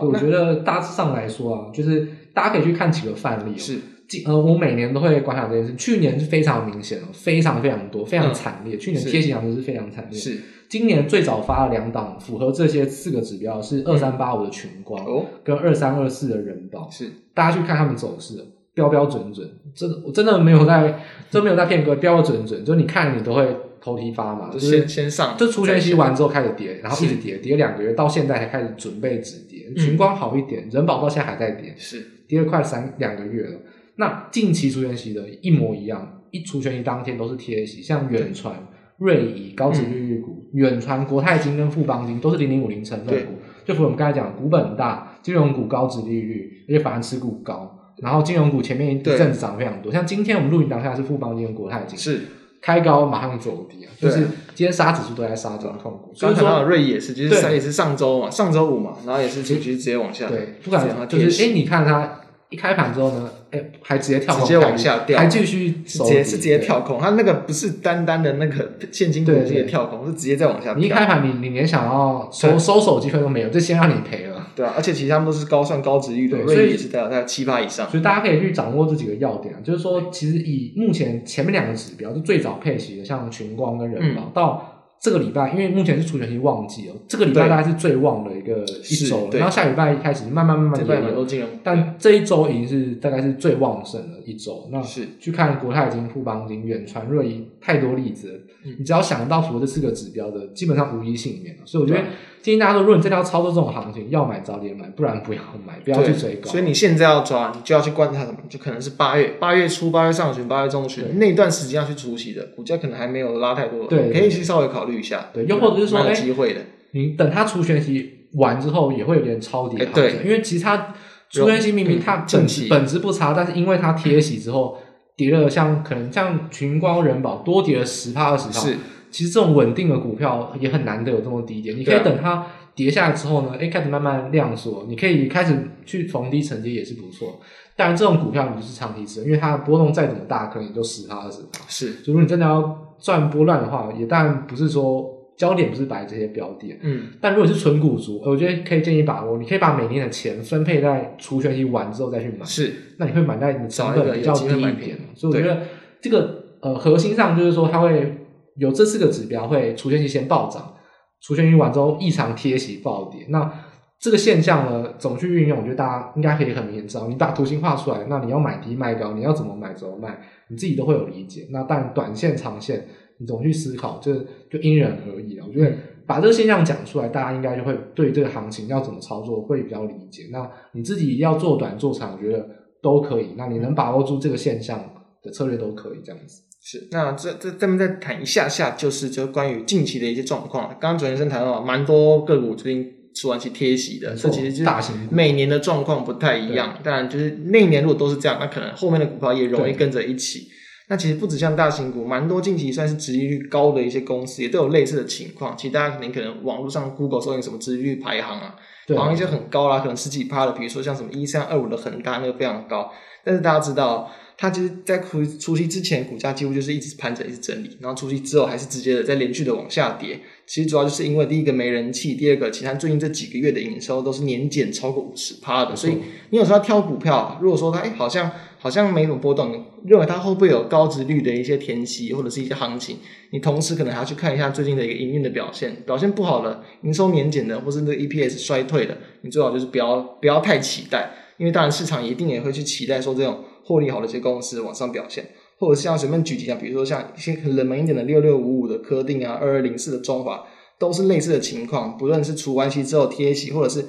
[0.00, 3.58] 我觉得大致上来说啊，就是大家可以去看几个范例喔。
[3.58, 3.78] 是。
[4.26, 5.74] 呃，我每年都会观察这件事。
[5.76, 8.76] 去年是非常明显，非常非常多，非常惨烈。
[8.76, 10.20] 嗯、去年贴息行情是非常惨烈。
[10.20, 15.02] 是，今年最早发了两档符合这些四个指标，是二三八五的群光
[15.42, 16.86] 跟二三二四的人保。
[16.90, 18.34] 是，大家去看他们走势，
[18.74, 24.50] 标标准准，真的我真的没有在，真没有在骗各位，标标准准，就你看你都会头皮发嘛。
[24.50, 29.72] 就是先先上，就除权息完之后开始跌，然后一直跌，跌两个月，到现在才开始准备止跌。
[29.76, 33.60] 群光好一点，人保到现在还在跌，是跌了快三两个月了。
[33.96, 38.54] 那近期除权息的一模一样，一除权息当天都是贴息，像远传、
[38.98, 43.32] 瑞仪高值利率股，远传、嗯、国泰金跟富邦金都是零零五零成分股，
[43.64, 52.20] 就符合我们刚才讲股本大，金融股高值利率，而且反而持股高，然后金融股前面一阵子涨非常多，像今天我们录影当下是富邦金跟国泰金是
[52.64, 54.20] 开高马上走低啊，就是
[54.54, 62.20] 今天杀指数都在杀这种控股，所以说瑞仪也是，就是也是上周嘛，上周五嘛，然后也是其实直接往下，对，不管就是哎，你看它。
[62.50, 70.74] 一开盘之后呢，哎、欸，还直接跳空，直接往下掉，还继续直接是直接跳空，它那个不是单单的那个现金股直接跳空，是直接再往下掉。
[70.74, 74.33] 你一开盘，你你连想要收收手机会都没有，就先让你赔了。
[74.54, 77.88] 对啊，而且其实他们都是高算高殖利率，所以也是在在七八以上。
[77.90, 84.70] 所以大家可以去掌握这几个要点啊，就是说，其实以目前前面两个指标，就最早配息的，像群光跟人保、嗯、到。
[85.00, 94.66] 这个礼拜，因为目前是除权期旺季哦，这个礼拜大概是最旺的一个一周，然后下礼拜一开始慢慢慢慢跌了，但这一周已经是大概是最旺盛的一周。
[94.72, 98.40] 那是去看国泰金、富邦金、远传、瑞银，太多例子了。
[98.64, 101.56] 嗯、你只要想得到符合这四个指标的，基本上无一幸免。
[101.64, 102.00] 所以我觉得
[102.42, 106.50] 建议大家说，如果你真的要操作这种行情，要买早点买，不然不要买，不要去追高。
[106.50, 108.38] 所以你现在要抓，你就要去观察什么？
[108.48, 115.30] 就可能是八月八月初、八月上旬、八月中旬那段时间要去除息的，股价可能还没有拉太多，对，可以去稍微考虑一下。
[115.32, 116.60] 对，又或者是说，哎，机会的，
[116.92, 119.76] 你等它除权息完之后，也会有点抄底。
[119.94, 120.94] 对，因为其实它
[121.30, 124.78] 除权息明明它本本质不差，但是因为它贴息之后
[125.16, 128.54] 跌了，像可能像群光、人保多跌了十趴二十趴。
[128.54, 128.76] 是。
[129.10, 137.38] 其实这种稳定的股票也很难得有这么低点，你可以等它跌下来之后呢，哎，开始慢慢量缩，你可以开始去逢低承接也是不错。
[137.76, 141.60] 当然，这种股票你就是长期持有，因为它的波动再怎么大，可能也就十趴二十趴。
[141.68, 146.76] 是，就如果你真的要赚波乱的话，也当然不是说焦点不是摆这些标的。
[146.82, 152.44] 嗯，但如果是纯股族，我觉得可以建议把握，你可以把每年的钱分配在除权息完之后再去买。
[152.44, 154.98] 是，那你会买在你的成本比较低一点。
[155.14, 155.62] 所以我觉得
[156.00, 158.20] 这个呃核心上就是说它会。
[158.56, 160.74] 有这四个指标会除权息先暴涨，
[161.20, 163.26] 除权息完之后异常贴息暴跌。
[163.30, 163.52] 那
[163.98, 165.58] 这个现象呢，怎么去运用？
[165.58, 167.08] 我觉得大家应该可以很明显知道。
[167.08, 170.20] 你把图形画出来，那你要买低卖高，你要怎么买怎么卖，
[170.50, 171.48] 你自己都会有理解。
[171.50, 172.86] 那但短线长线，
[173.24, 174.14] 你怎么去思考，就
[174.50, 175.46] 就因人而异了。
[175.48, 180.28] 我觉得把这个现象讲出来，大家应该就会对这个行情要怎么操作会比较理解。
[180.30, 182.46] 那你自己要做短做长，我觉得
[182.82, 183.28] 都可以。
[183.38, 186.42] 那你能把握住这个现象的策略都可以这样子。
[186.62, 190.68] 是，那这这这边再谈一下下，就是就关于近期的一些状况。
[190.78, 196.78] 刚刚主持人谈到蛮多个股最近出完去贴息的，这其实就是每年的状况不太一样。
[196.82, 200.48] 当然，就是那一年如果都是这样，那可能后面的股票也容易跟着一起。
[200.88, 205.56] 那其实不止像大型股，蛮多近期算是殖利率高的一些公司，也都有类似的情况。
[205.56, 208.54] 其实大家肯定可能网络上 Google 搜什么殖利率排行啊，
[208.96, 212.92] 好像一些很高啦，可能十几趴的，比如说像什么一三二五的恒大，那个非常高。
[213.24, 214.10] 但是大家知道。
[214.36, 220.20] 它其实，在除除夕之前，股价几乎就是一直盘整，一直整理，然后除夕之后还是直接的在连续的往下跌。
[220.44, 225.98] 其实主要就是因为第一个没人气，第二个其他最近这几个月的营收都是年减超过五十趴的，所以
[226.30, 232.98] 你有时候要挑股票，如果说它哎好像好像没什么波动，认为它会不会有高值率的一些填息或者是一些行情，
[233.30, 243.44] 你同时可能还要去看一下最近的一个营运的表现，表现不好的营收年减的，或是那个 EPS 衰退的，你最好就是不要不要太期待，因为当然市场一定也会去期待说这种。
[243.64, 245.26] 获利好的一些公司往上表现，
[245.58, 250.44] 或者像随便举几下，比如说像一些很冷门一点的六六五五的科定啊，二二零四的中华，
[250.78, 251.96] 都是类似的情况。
[251.96, 253.84] 不论是除完息之后贴息，或者是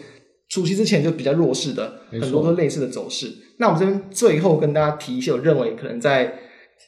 [0.49, 3.31] 除息之前就比较弱势的，很多都类似的走势。
[3.57, 6.39] 那我们这边最后跟大家提一些，我认为可能在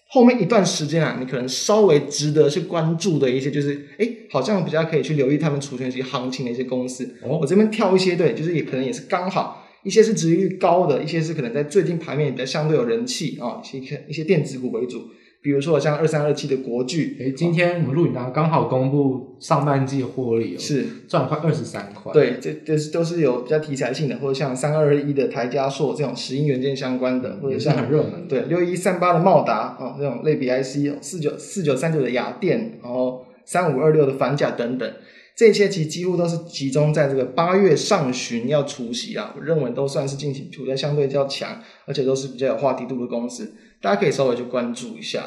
[0.10, 7.04] 后面一段时间啊，你可能稍微值得去关注的一些，就是哎，好像比较可以去留意他们除权息行情的一些公司。
[7.24, 9.67] 哦，我这边挑一些，对，就是也可能也是刚好。
[9.88, 15.06] 一些是值率高的，一些是可能在最近盘面比较相对有人气啊，一些一些电子股为主，
[15.42, 22.12] 比如说像二三二七的国巨，诶，今天我们录影当刚好公布上半季获利，哦是赚快二十三块。
[22.12, 34.92] 对，这这是都是有比较题材性的，或者像三二二一的台加硕这种石英元件相关的，或者像很热门，对六一三八的茂达哦这种类比 IC，四九四九三九的雅电，然后三五二六的反甲等等。
[35.38, 45.22] 这些其实几乎都是集中在这个八月上旬要除息啊，我认为都算是近期处在相对较强，而且都是比较有话题度的公司，大家可以稍微去关注一下。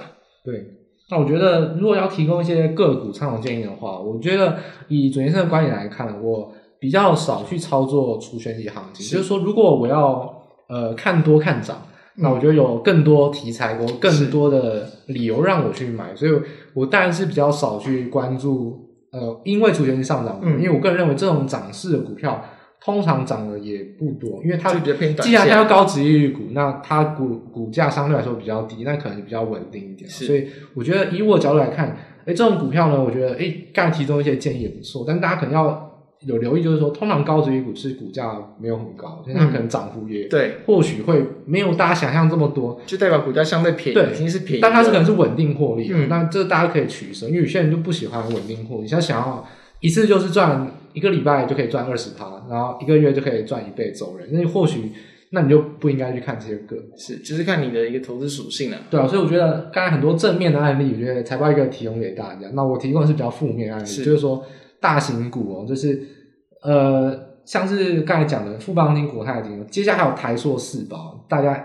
[0.45, 0.67] 对，
[1.13, 16.33] 那我觉得如果要提供一些个股参考建议的话，我觉得以准先生的观点来看，我比较少去操作除权息行情，是就是说如果我要呃看多看涨，那我觉得有更多题材，我更多的理由让我去买，所以
[16.75, 18.90] 我当然是比较少去关注。
[19.13, 22.45] 呃，因为除权是上涨，嗯，因为我个人认为这种涨势的股票
[22.81, 24.73] 通常涨的也不多，因为它
[25.21, 30.09] 既然它要高值利率股，那它股股价相对来说比较低，那可能就比较稳定一点。
[30.09, 35.90] 所以我觉得以我的角度来看，哎，这种股票呢，我觉得哎，刚才提供一些建议也不错，但大家可能要。
[36.27, 49.49] 有留意，就是说，通常高殖利率股是股价没有很高，所以它可能涨幅也对，或许会没有大家想象这么多，就代表股价相对便宜，对，已经是便宜，但它是可能是稳定获利，嗯，那这大家可以取舍，因为有些人就不喜欢稳定获利，像想要
[49.81, 54.93] 一次就是赚一个礼拜就可以赚二十趴，然后一个月就可以赚一倍走人，那或许
[55.31, 64.05] 那你就不应该去看这些个，是，就是看你的一个投资属性了，对啊，所以我觉得刚才很多正面的案例，我觉得财报一个提供给大家，那我提供的是比较负面案例，是。
[64.05, 64.45] 就是说
[64.81, 66.17] 大型股哦，就是。
[66.63, 71.59] 呃，像是刚才讲的富邦金、国泰金，接下来还有台硕四宝，大家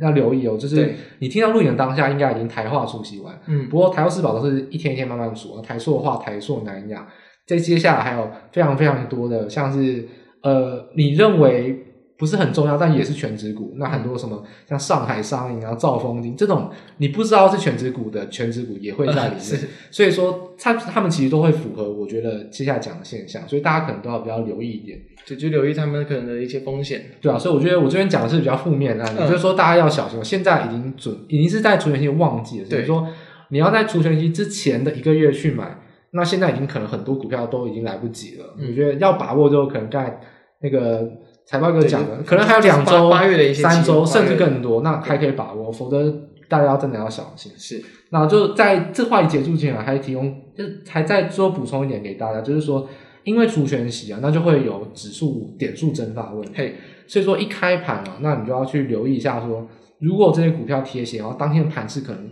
[0.00, 0.56] 要留意哦。
[0.56, 3.38] 就是你听到录影的当下，应该已经台化出息完。
[3.46, 5.60] 嗯，不过台硕四宝都是一天一天慢慢数。
[5.60, 7.06] 台塑的话，台硕、南亚，
[7.46, 10.08] 在接下来还有非常非常多的，像是
[10.42, 11.91] 呃，你认为。
[12.22, 13.74] 不是很重要，但也是全值股。
[13.78, 19.40] 那很多什么像上海商银啊、兆丰金这种，你不知道是全值股的全值股也会在里面。
[19.42, 27.06] 是所以说，他他们其实都会符合我觉得接下来讲的现象，所以大家可能都要比较留意一点，就就留意他们可能的一些风险。
[27.20, 30.22] 对啊，所以我觉得我这边讲的是比较负面的案例，嗯、就是说大家要小心。
[30.22, 33.08] 现在已经准，已经是在除权期旺季了，所以说
[33.48, 35.76] 你要在除权期之前的一个月去买，
[36.12, 38.54] 那现在已经可能很多股票都已经来不及了。
[38.60, 40.20] 嗯、我觉得要把握，就可能在
[40.60, 41.10] 那个。
[41.44, 46.10] 财报哥讲的，可能还有两周、八月的一些三周，甚至更多，那还可以把握，否则
[46.48, 47.52] 大家要真的要小心。
[47.58, 52.88] 是，那就在这话题结束前啊，还提供，就还再说补充一点给大家，就是说，
[53.24, 56.74] 因为除权息啊，那就会有指数点数蒸发问题，嘿，
[57.06, 59.68] 所以说一开盘啊，那你就要去留意一下说，说
[60.00, 62.30] 如果这些股票贴息，然后当天的盘势可能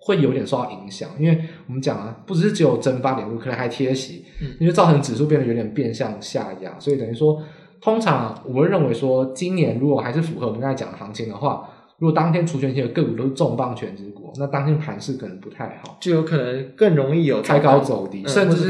[0.00, 7.42] 会有点受到影响，因为我们讲啊，不只是只有蒸发点数，可能还贴息，嗯，因为造成指数变得有点变相下压，所以等于说。
[7.84, 11.68] 通常我们认为说，今年如果还是符合我们刚才讲的行情的话，
[11.98, 18.66] 如果当天除权期的个股都是重磅权值股，那当天盘势可能不太好，就有可能更容易有开高走低，嗯、甚至是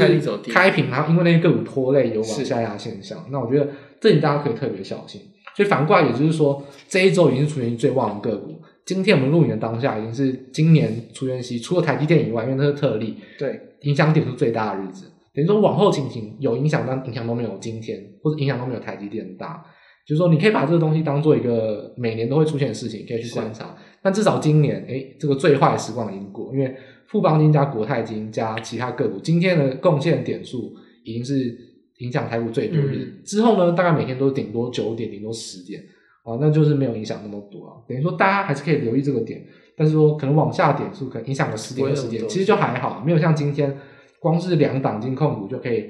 [0.51, 3.17] 开平，然后因为那些个股拖累有往下压现象。
[3.29, 3.69] 那我觉得
[4.01, 5.21] 这里大家可以特别小心。
[5.55, 8.61] 所以反过来，也就是说，这一周已经是除权息最旺的个股。
[8.83, 15.09] 今天我们录影的当下，已经是今年除权息除了台积电以外，因为它是特例，对影响点数最大的日子。
[15.35, 19.63] 等于说往后情形有影响，但影响都没有今天，或者影响都没有台积电大。
[20.07, 23.75] 就是说，你可以把这个东西当做一个每年都会出现的事情，可以去观察。
[24.03, 26.75] 但至少今年，诶，这个最坏的时光已经过，因为
[27.07, 31.57] 富邦金加国泰金加其他个股今天的贡献点数已经是
[31.97, 32.93] 影响台股最多的。
[32.93, 35.81] 嗯、之后呢，大概每天都顶多九点，顶多十点，
[36.23, 37.73] 啊，那就是没有影响那么多啊。
[37.89, 39.43] 等于说，大家还是可以留意这个点，
[39.75, 43.75] 但是说可能往下点数可能影响个十点二十点，其实就还好，没有像今天。
[44.25, 45.85] 光是两档金控股就可以，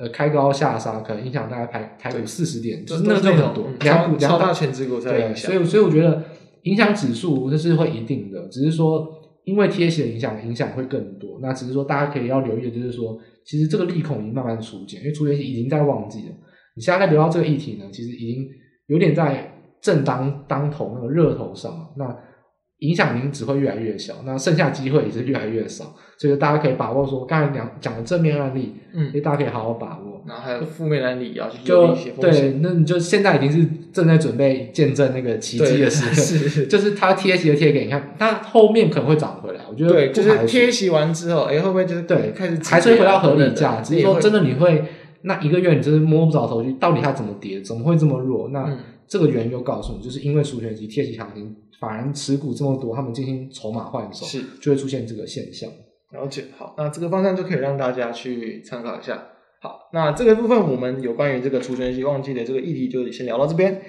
[0.00, 6.24] 呃，开高下杀，可能影响大概排排股四十点，就是那种很多两股两大权值股在影响，所以所以我觉得
[6.62, 9.06] 影响指数这是会一定的，只是说
[9.44, 11.38] 因为贴息的影响，影响会更多。
[11.42, 16.34] 那只是说大家可以要留意的就是说，其实这个利空已经慢慢出现，因为除权息已经在旺季了。
[16.74, 18.48] 你现在在聊到这个议题呢，其实已经
[18.86, 19.52] 有点在
[19.82, 21.90] 正当当头那个热头上了。
[21.98, 22.16] 那
[22.78, 30.22] 影响您只会越来越小，那剩下机会也是越来越少，所以大家可以把握说，刚才讲讲的正面案例，嗯，大家可以好好把握。
[30.26, 39.60] 然后还有负面案例要去就对，那你就现在已经是正在准备见证那个奇迹的时刻，是就是它贴息的贴给你看，它后面可能会涨回来。
[39.68, 43.80] 我觉得对，就是贴息完之后，哎，会不会就是对开始还是会回到合理价？
[43.80, 44.84] 只是说真的你会
[45.22, 48.50] 那一个月你就是摸不着头绪，到底它怎么跌，怎么会这么弱？
[48.50, 48.70] 那
[49.08, 55.70] 这个原因就告诉你，就是因为除权息贴息行情，法人持股这么多，他们进行筹码换手，是就会出现这个现象。
[56.12, 59.28] 了解，好，那这个方向就可以让大家去参考一下。
[59.60, 63.82] 好，那这个部分我们有关于这个除权息旺季的这个议题就先聊到这边。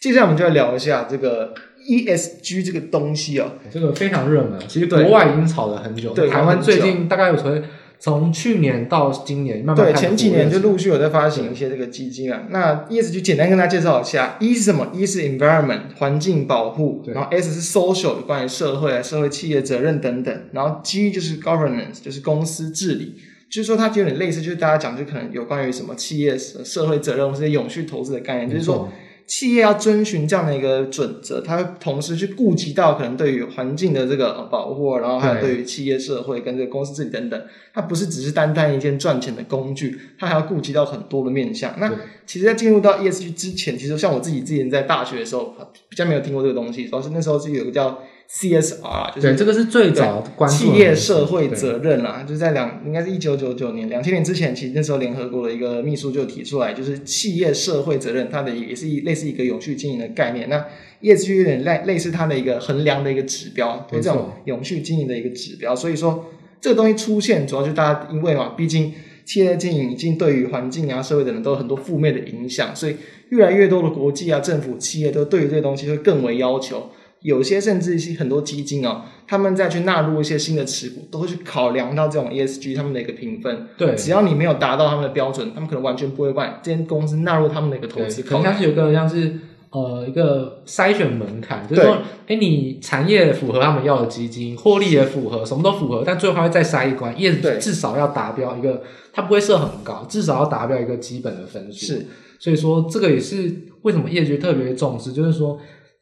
[0.00, 1.52] 接下来我们就来聊一下这个
[1.90, 7.60] ESG 这个东西啊、哦，这个非常热门，其实国外已经炒了很久，对，台湾最近大概有从
[8.00, 12.44] 从去年到今年慢慢对前几年就陆续有在发行一些这个基金啊。
[12.50, 23.16] 那 ES 就简单跟大家介绍一下，E 是什么？E 是 environment 环境保护，然后 S 是 social 有关于社会啊、社会企业责任等等，然后 G 就是 governance 就是公司治理。
[23.50, 28.88] 就是说，它就有点类似，就是大家讲，就可能有关于什么企业社会责任或者永续投资的概念，就是说。
[29.28, 37.40] 企业要遵循这样的一个准则，它会同时去顾及到可能对于环境的这个保护，然后还有对于企业社会跟这个公司治理等等，
[37.74, 41.74] 它不是只是单单一件赚钱的工具，它还要顾及到很多的面向。
[41.78, 41.92] 那
[42.26, 45.54] 其实，在进入到 ESG 之前，其实像我自己之前在大学的时候，
[45.90, 48.02] 比较没有听过这个东西，主要是那时候是有个叫。
[48.30, 60.46] CSR 就是这个是最早关注企业社会责任啦，就是在两应该是一九九九年两千年之前，其实那时候联合国的一个秘书就提出来，就是企业社会责任，它的也是一类似一个永续经营的概念。
[60.50, 60.62] 那
[61.00, 65.74] ESG 有点类类似它的一个衡量的一个指标，对这种永续经营的一个指标。
[65.74, 66.26] 所以说
[66.60, 68.92] 这个东西出现，主要就是大家因为嘛，毕竟
[69.24, 72.96] 企业经营已经对于环境啊、社会等等都有很多负面的影响，所以
[73.30, 76.90] 越来越多的国际啊、政府、企业都对于这个东西会更为要求。
[77.22, 83.66] 有些甚至一些很多基金哦，他们再去纳入一些新的持股，都会去考量到这种 ESG 他们的一个评分。
[83.76, 88.22] 对，只要你没有达到他们的标准，他们可能完全不会把这间公司纳入他们的一个投资。
[88.22, 89.32] 可能像是有个像是
[89.70, 101.86] 呃一个筛选门槛，就是说，哎，你产业符合他们要的基金，获利也符合，什么都符合，但最后还会再筛一关，ESG 至少要达标一个，它不会设很高，至少要达标一个基本的分数。
[101.86, 102.06] 是，
[102.38, 103.52] 所以说这个也是
[103.82, 105.58] 为什么 ESG 特别重视，就是说。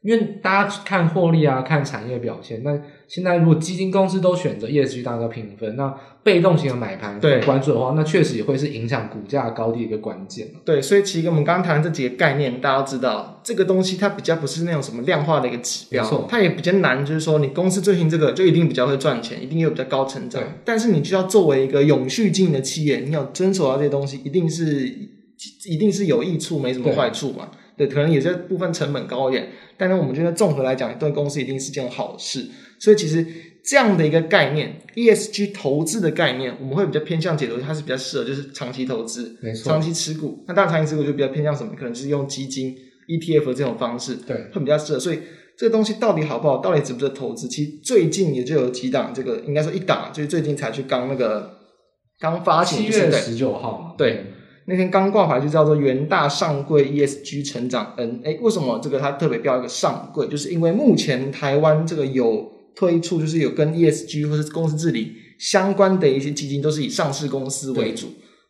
[0.07, 2.63] 因为大家看获利啊，看产业表现。
[2.63, 5.93] 那现在如果基金公司都选择 ESG 当个评分，那
[6.23, 10.47] 被动型的买盘对关注的话，那确实也会是影响股价高低的一个关键。
[10.63, 20.41] 对，所以其实我们刚刚谈的这几个概念，大家都知道，这个东西它比较不是那种什么量化的一个指标，它也比较难，就是说你公司最近这个就一定比较会赚钱，一定有比较高成长。
[20.63, 24.87] 但是你就要作为一个永续经营的企业，你要遵守到这些东西，一定是
[25.65, 27.49] 一定是有益处，没什么坏处嘛。
[27.77, 32.45] 对，可能也是部分成本高一点，但是我们觉得综合来讲，对公司一定是件好事。
[32.79, 33.25] 所以其实
[33.63, 40.43] 这样的一个概念，ESG 投资的概念，我们会比较偏向解读，它是比较适合就是长期投资，没错，长期持股。
[40.47, 41.73] 那当然长期持股就比较偏向什么？
[41.77, 42.75] 可能是用基金、
[43.07, 44.99] ETF 的这种方式，对，会比较适合。
[44.99, 45.19] 所以
[45.57, 47.47] 这个东西到底好不好，到底值不值得投资？
[47.47, 51.51] 其实最近也就有几档，这个应该说一档，就是最近才去刚那个
[52.19, 54.25] 刚发行，七月十九号嘛，对。
[54.69, 60.27] 那天刚挂牌就叫做元大上柜 ESG 成长 N，哎，为什么这个它特别标一个上柜？
[60.27, 68.07] 就是因为目前台湾这个有推出，就是有跟 ESG 或是公司治理相关的一些基金，都是以上市公司为主，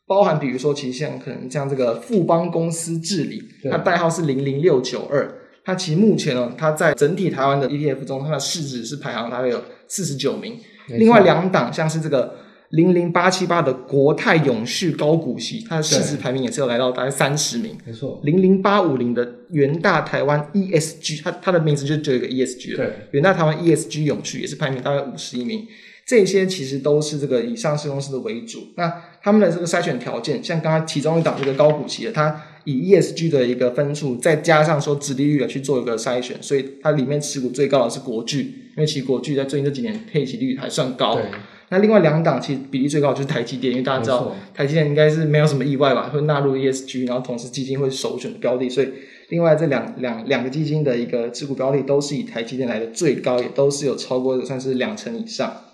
[0.08, 5.32] 包含比如说，其实像可能像这个富邦公司治理，它代号是零零六九二，
[5.64, 12.47] 它其实目前呢，它在整体台湾的 ETF 中，它的市值是排行大概有四十九名，另外两档像是这个。
[12.70, 17.78] 零零八七八的国泰永续高股息，它的市值排名也是有来到大概三十名。
[17.86, 22.86] 没错，零零八五零的元大台湾 ESG，它它的名字就只有一个 ESG 了。
[22.86, 25.66] 对，元大台湾 ESG 永续也是排名大概五十一名。
[26.06, 28.70] 这些其实都是这个以上市公司的为主。
[28.76, 41.16] 那他们的这个筛选条件，像刚刚其中一档这个高股息的，它以 ESG 的一个分数，再加上说殖利率来去做一个筛选，所以它里面持股最高的是国巨，因为其实国巨在最近这几年配息率还算高。
[41.16, 41.26] 对。
[41.70, 48.88] 那另外两档其实比例最高就是台积电，因为大家知道台积电应该是没有什么意外吧，会纳入 ESG，然后同时基金会首选标的，所以
[49.30, 55.66] 另外这两两两个基金的一个持股标的都是以台积电来的最高，也都是有超过算是两成以上。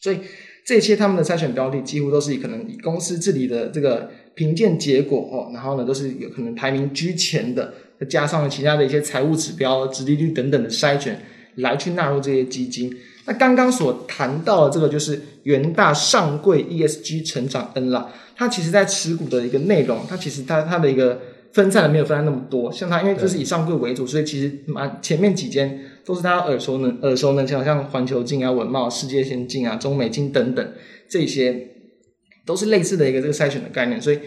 [0.00, 0.20] 所以
[0.64, 11.20] 这些他们的筛选标的几乎都是以可能以公司治理的这个评鉴结果哦，然后呢都是有可能排名居前的，再加上其他的一些财务指标、殖利率等等的筛选
[11.56, 12.94] 来去纳入这些基金。
[13.26, 21.18] 那刚刚所谈到的这个就是元大上柜 ESG 成长 N 啦，它其实在持股的一个内容，它其实它它的一个
[21.52, 30.72] 分散的没有分散那么多，像它因为就是以上柜为主，所以其实蛮前面几间都是大家耳熟能耳熟能详，像环球金啊、文茂、世界先进啊、中美金等等，
[31.08, 31.68] 这些
[32.44, 34.18] 都是类似的一个这个筛选的概念，所以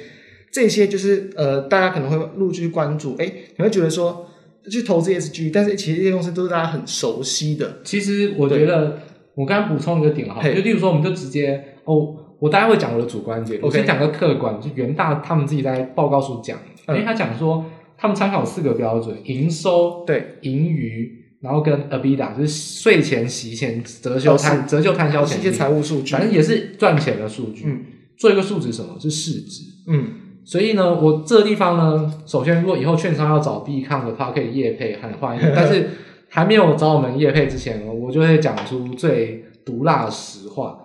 [0.52, 4.27] 这些就是呃大家可能会陆续关注，哎，你会觉得说。
[4.70, 7.80] 去投资 ESG，但是其实这些公司都是大家很熟悉的。
[7.84, 8.99] 其实我觉得，
[9.36, 16.57] 我刚刚补充一个点哈，就例如说，我们就直接哦，我大概会讲我的主观点，我先.讲个客观，就元大他们自己在报告书讲，
[16.89, 17.65] 因为他讲说
[17.97, 21.11] 他们参考四个标准：营收、对盈余，
[21.41, 27.63] 然后跟 EBITDA 就是税前、息前、折旧摊、折旧摊销前一些财务数据，反正也是赚钱的数据。
[27.65, 27.86] 嗯，
[28.18, 28.97] 做一个数值什么？
[28.99, 29.63] 是市值。
[29.88, 30.05] 嗯，
[30.50, 35.89] 所以呢，我这个地方呢，首先如果以后券商要找 B 抗的话，可以业配很欢迎， 但是
[36.30, 40.80] 还没有找我们业配之前，我就会讲出最毒辣的实话。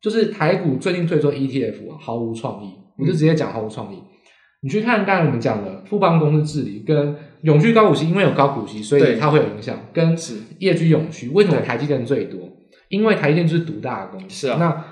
[0.00, 3.98] 就是台股最近推出 ETF 毫无创意，我就直接讲毫无创意。
[3.98, 4.02] 嗯、
[4.62, 9.78] 你去看刚才我们讲的富邦公司治理跟永续高股息，因为有高股息，所以它会有影响。
[9.92, 10.16] 跟
[10.58, 12.40] 业居永续，为什么台积电最多？
[12.88, 14.46] 因为台积电就是独大的公司。
[14.46, 14.56] 是啊。
[14.58, 14.84] 那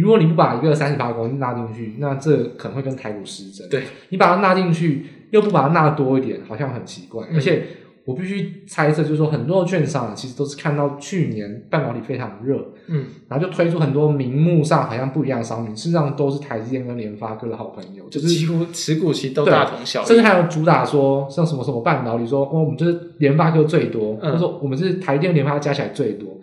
[0.00, 3.68] 如果你不把一个三十八公司纳进去，那这可能会跟台股失真。
[3.68, 3.82] 对。
[4.10, 7.26] 你把它纳进去，又不把它纳多一点，好像很奇怪。
[7.30, 7.62] 嗯、而且。
[8.06, 26.38] 我必须猜测，就是说很多券商啊，其实都是看到去年半导体非常热，嗯，然后就推出很多名目上好像不一样的商品，事实上都是台积电跟联发科的好朋友，就是几乎持股其实都大同小异，甚至还有主打说像什么什么半导体，说哦我们就是联发科最多，嗯、或者说我们是台积电联发加起来最多，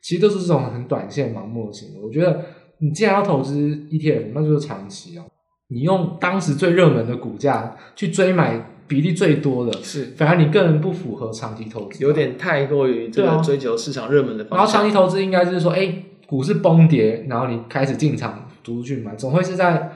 [0.00, 2.00] 其实都是这种很短线盲目的行为。
[2.00, 2.44] 我觉得
[2.80, 3.56] 你既然要投资
[3.90, 5.22] ETF，那就是长期哦，
[5.68, 8.72] 你用当时最热门的股价去追买。
[8.88, 14.58] 比例最多的是，反而你个人不符合长期投资，有点太过于这个追求市场热门的方向。
[14.58, 19.92] 然后长期投资应该就是说，哎、欸，股市崩跌，然后你开始进场逐去买，总会是在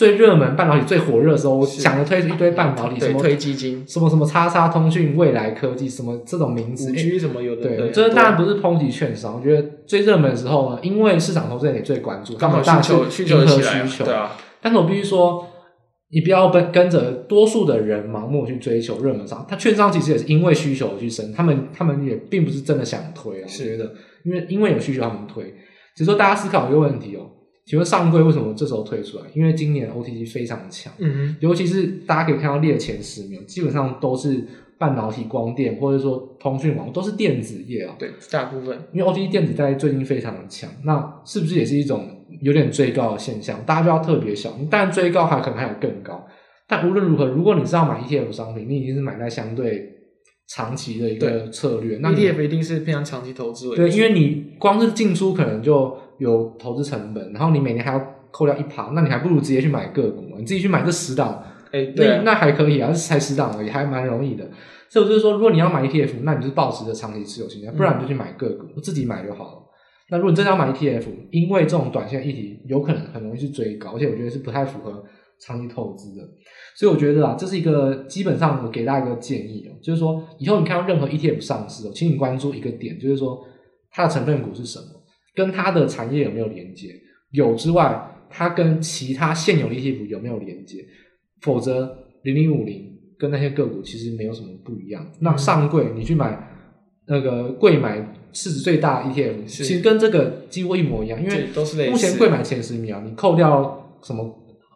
[0.00, 7.76] 最热门半导体最火热的时候，我想着推出一堆半导体，什么推基金，什么什么叉叉通讯、未来科技，什么这种名字，五 G 什么有的。
[7.76, 14.30] 对，这当然不是抨击券商，我觉得最热门的时候呢，因为市场投资人也最关注，刚好需求需求起来，对啊。
[14.62, 15.46] 但是我必须说。
[16.12, 23.46] 你不要跟跟着多数的人盲目去追求热门商，他券商其实也是因为需求去升，他们他们也并不是真的想推啊。
[23.46, 23.92] 是我觉得，
[24.24, 25.44] 因为因为有需求他们推，
[25.94, 27.30] 只是说大家思考一个问题哦，
[27.66, 29.24] 请问上柜为什么这时候推出来？
[29.34, 34.44] 因为今年 OTC 非常强，嗯哼，尤其是大家可以看到列前十名，基本上都是
[34.78, 37.94] 半导体、光电或者说通讯网都是电子业啊。
[37.98, 42.16] 对，大部分，因为 OTC 电子在最近非常的强，那是不是也是一种？
[42.42, 44.56] 有点追高的现象，大家就要特别小。
[44.70, 46.24] 但追高还可能还有更高。
[46.66, 49.90] 但无论如何，如果你是要买 ETF 商品，你已经是买在相对
[50.48, 51.98] 长期的一个策略。
[52.00, 53.82] 那 ETF 一定是偏常长期投资为主。
[53.82, 61.42] 对，因为你光是进出可能就有投资成本，然后你每年还要扣掉一趴，那你还不如直接去买个股，你自己去买这十档，
[61.72, 64.48] 哎、欸，对、啊，那还可以啊，才十档而已，还蛮容易的。
[64.88, 69.52] 所以我就是说，如果你要买 ETF，那你就是保持着长期持有心态，不然你就去买个股，嗯、自己买就好了。
[70.10, 75.04] 那如果你真的要买 ETF，因为这种短线议题有可能很容易去追高，而且我觉得是不太符合
[75.40, 76.22] 长期投资的，
[76.76, 83.40] 所以我觉得啊，这是一个基本上我给大家一个建议哦，就是说以后你看到任何 ETF 上市哦，请你关注一个点，就是说
[83.92, 84.86] 它的成分股是什么，
[85.34, 86.88] 跟它的产业有没有连接，
[87.32, 90.84] 有之外，它跟其他现有的 ETF 有没有连接，
[91.42, 95.06] 否则零零五零跟那些个股其实没有什么不一样。
[95.20, 96.48] 那上柜你去买
[97.06, 98.16] 那个贵买。
[98.32, 101.48] 市值最大的 ETF，其实跟这个几乎一模一样，因为
[101.90, 104.24] 目前贵买前十名啊，你扣掉什么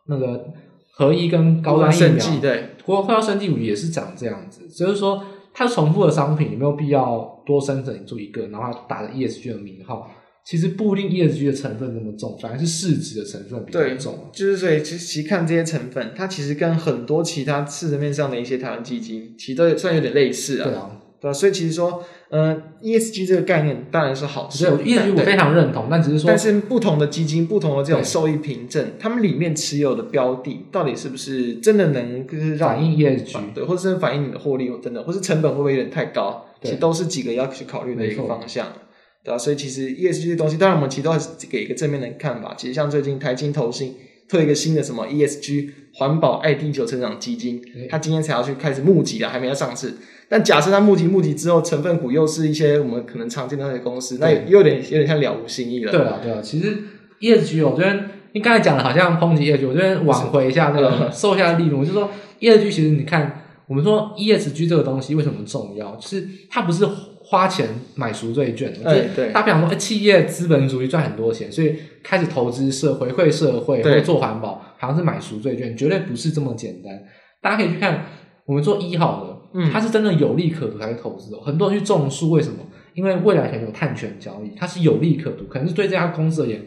[0.08, 0.52] 那个
[0.94, 10.10] 合一跟高端疫苗，对，或扣掉生技股也是长这样子，所以说它重复的商品有没有必要多生成出一个，然后打着 ESG 的名号？
[10.44, 14.30] 其实不一定 ESG 的成分那么重，反而是市值的成分比较重。
[14.32, 20.64] 就是所以其实看这些成分，它其实跟很多其他市值面上的一些台湾基金，其实都算有点类似啊。
[20.64, 20.90] 对啊。
[21.20, 24.66] 对，所以其实说，呃，ESG 这个概念当然是好事。
[24.66, 33.54] 对，ESG 我非常认同，但只是说，但是不同的基金、不同的这种收益凭证，他们里面持有的标的，到底是不是真的能就是反映 ESG？
[33.54, 36.44] 对，或者是反映你的获利，真的，或是成本会不会有点太高？
[36.62, 38.66] 其实都是几个要去考虑的一个方向，
[39.24, 39.38] 对吧？
[39.38, 42.54] 所以其实 ESG 这东西，当然我们其实都是给一个正面的看法。
[42.56, 43.94] 其实像最近台金投信
[44.28, 49.94] 推一个新的什么 ESG 环保爱地球成长基金，它今天才要去开始募集了，还没要上市。
[50.28, 55.92] 但假设它募集募集之后，成分股又是一些我们可能常见的那些公司，那也有点有点像了无新意了。
[55.92, 56.40] 对啊，对啊。
[56.42, 56.76] 其实
[57.20, 62.10] ESG，我觉得你刚才讲的好像抨击 ESG，我这边挽回一下那个收一下利润，就是说
[62.40, 65.94] ESG 其实你看，我们说 ESG 这个东西为什么重要？
[65.96, 66.86] 就是它不是
[67.26, 69.32] 花钱买赎罪券，对对。
[69.32, 76.92] 他比方说，哎，企业资本主义赚很多钱，所以开始投资社会、回馈社会或者做环保，好像是买赎罪券，绝对不是这么简单。
[77.40, 78.04] 大家可以去看，
[78.44, 79.34] 我们做一好的。
[79.54, 81.38] 嗯，它是真的有利可图才去投资的。
[81.40, 82.58] 很多人去种树，为什么？
[82.92, 86.60] 因为未来可能有碳权交易，它是有利可图，可能是对这家公司而言，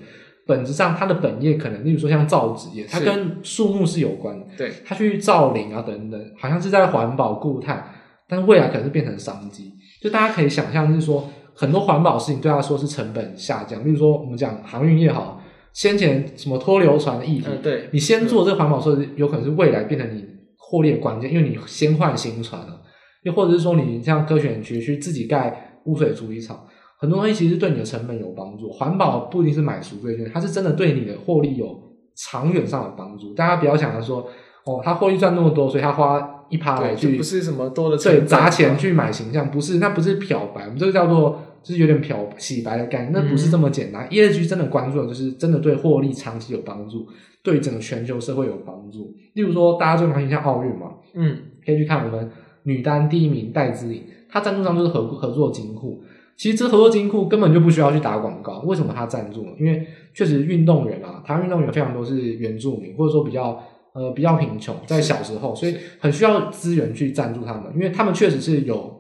[0.47, 4.45] 本质上它的本业可能，例如说像造纸业，它跟树木是有关的。
[4.57, 7.85] 对，它去造林啊等等，好像是在环保固碳，
[8.27, 9.73] 但是未来可能是变成商机。
[10.01, 13.83] 就大家可以想象，是说很多环保事情对他说是成本下降。
[13.85, 15.41] 例如说，我们讲航运业好，
[15.73, 20.23] 先前什么拖流船的议题，嗯，对，你先做这个环保措施，有可能是未来变成你
[20.55, 22.81] 获利的关键，因为你先换新船了，
[23.23, 26.66] 又或者是说你像科学园区去自己盖污水处理厂，
[26.97, 28.69] 很多东西其实对你的成本有帮助。
[28.71, 31.79] 环保不一定是买赎罪券，它是真的对你的获利有
[32.15, 33.33] 长远上的帮助。
[33.33, 34.27] 大家不要想着说，
[34.65, 36.33] 哦，他获利赚那么多，所以他花。
[36.49, 44.07] 一趴来去，不是什么多的对砸钱去买形象，不是，那不是漂白，我们这个叫做就是有点漂洗白的概念，那不是这么简单。
[44.07, 47.05] ESG 真的关注的就是真的对获利长期有帮助，
[47.43, 49.13] 对整个全球社会有帮助。
[49.33, 52.31] 例如说，大家最关心像奥运嘛，嗯，可以去看我们
[52.63, 56.01] 女单第一名戴资颖，她赞助商就是合合作金库。
[56.37, 59.51] 其实这合作金库根本就不需要去打广告，为什么他赞助呢？
[59.59, 63.61] 因为确实运动员啊，台湾运动员非常多是原住民，或者说比较。
[63.93, 68.95] 呃，比较贫穷，在小时候，所以很需要资源去赞助他们，因为他们确实是有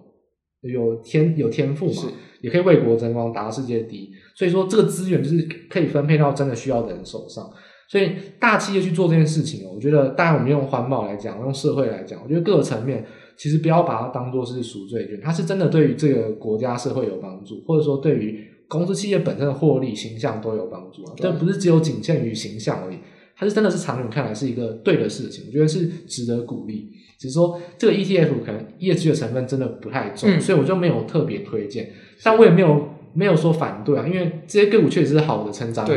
[0.61, 2.11] 有天有天赋嘛，
[2.41, 4.09] 也可以为国争光，打到世界第一。
[4.35, 7.47] 所以说，这个资源就是可以分配到真的需要的人手上。
[7.87, 13.05] 所以大企业去做这件事情，我觉得，当然我们用环保来讲，用社会来讲，我觉得各个层面
[13.37, 21.13] 其实不要把它当做是赎罪券，它是真的对于这个国家社会有帮助，或者说对于公司企业本身的获利形象都有帮助啊。
[21.15, 22.97] 这不是只有仅限于形象而已。
[23.39, 26.89] 它是真的是长远看来是一个对的事情，我觉得是值得鼓励。
[27.19, 31.91] 只是说这个 ETF 可能业绩的成分真的不太重，嗯、所以我就没有特别推荐。
[32.23, 35.91] 但我也没有没有说反对啊，因为这些个股确实是好的成长股，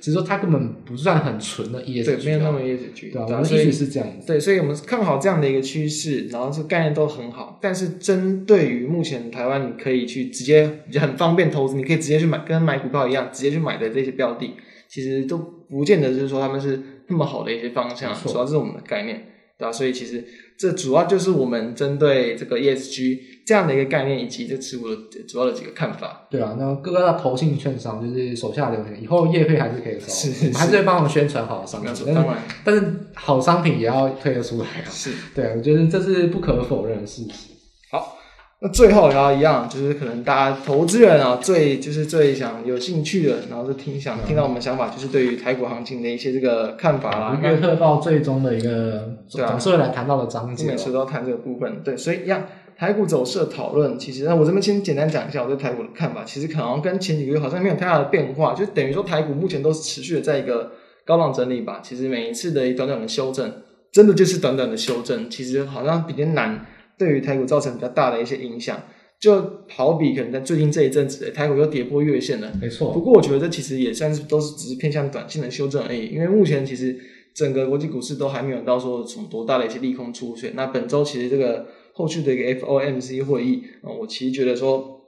[0.00, 3.12] 只是说它根本不算很纯的 ESG，对，没有那么 ESG。
[3.12, 4.26] 对啊，我们意思是这样子。
[4.26, 7.60] 对，所以我们看好这样的一个趋势，然后是概念都很好。
[7.62, 10.68] 但是针对于目前台湾，你可以去直接
[11.00, 14.50] 很方便投资，你可以直接去买，跟买股票一样，直接去买的这些标的。
[14.88, 19.24] 其实都不见得就是说他们是那么好的一些方向，主要是我们的概念，
[19.58, 19.70] 对吧？
[19.72, 20.24] 所以其实
[20.56, 24.96] 这主要就是我们针对这个 ESG 这样的一个概念以及这持股的
[25.26, 26.26] 主要的几个看法。
[26.30, 31.92] 对啊，那各个投信券商就是手下留情，以后业配还是可以收，是，是，是还是会帮我们宣传好的商品。
[32.14, 32.82] 当然，但是
[33.14, 34.86] 好商品也要推得出来啊。
[34.88, 37.53] 是，对啊，我觉得这是不可否认的事实。
[38.64, 47.38] 那最后然后一样，就是可能大家投资人啊，最就是最想有兴趣的，然后是听想听到我们想法，就是对于台股行情的一些这个看法啦。
[47.42, 51.82] 月特到最终的一个总是会来谈到的章节，每次都要谈这个部分。
[51.84, 56.24] 对，所以一样台股走势的讨论，其实那我这边先简单讲一下我对台股的看法。
[56.24, 60.72] 其实可能跟前几个月好像没有太大的变化，就等于说台股目前都是持续的在一个
[61.04, 61.80] 高档整理吧。
[61.82, 63.52] 其实每一次的一短短的修正，
[63.92, 66.64] 真的就是短短的修正，其实好像比较难。
[66.98, 68.82] 对于台股造成比较大的一些影响，
[69.20, 72.52] 就好比可能在最近这一阵子，台股又跌破月线了。
[72.60, 72.92] 没错。
[72.92, 76.98] 不过我觉得这其实也算是都是只是偏向短线的修正而已，因为目前其实
[77.34, 80.52] 整个国际股市都还没有到说什么多大的一些利空出现。
[80.54, 85.00] 那本周其实这个后续的一个 FOMC 会议，我其实觉得说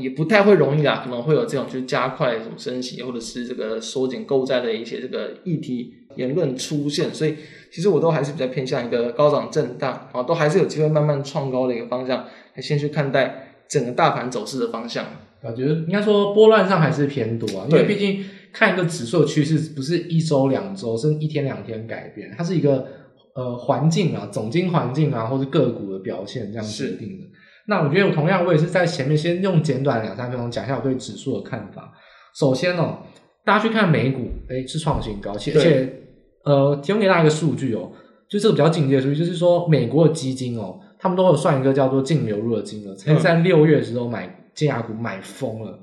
[0.00, 7.34] 也不太会容易啦，可能会有这种就是加快什么升息或者是这个缩减购债的一些这个议题言论出现，所以。
[7.70, 15.04] 其实我都还是比较偏向一个高涨震荡，啊，都还是有机会慢慢创高的一个方向，来先去看待整个大盘走势的方向。
[15.42, 22.86] 我觉得应该说波乱上还是偏多啊，因为毕竟看一个指数的趋势不是一周两周，甚至一天两天改变，它是一个
[23.34, 27.26] 呃环境啊，总经环境啊，或是个股的表现这样决定的。
[27.66, 31.92] 那我觉得我同样我也是在前面先用简短两三分钟讲一下我对指数的看法。
[32.34, 33.00] 首先哦，
[33.44, 36.04] 大家去看美股，诶是创新高，而且。
[36.48, 37.92] 呃，提供给大家一个数据哦，
[38.26, 45.78] 就这个比较进阶的数据，就是说美国的基金哦，他们都有算一个叫做净流入的金额，曾经在六月的时候买尖牙股买疯了，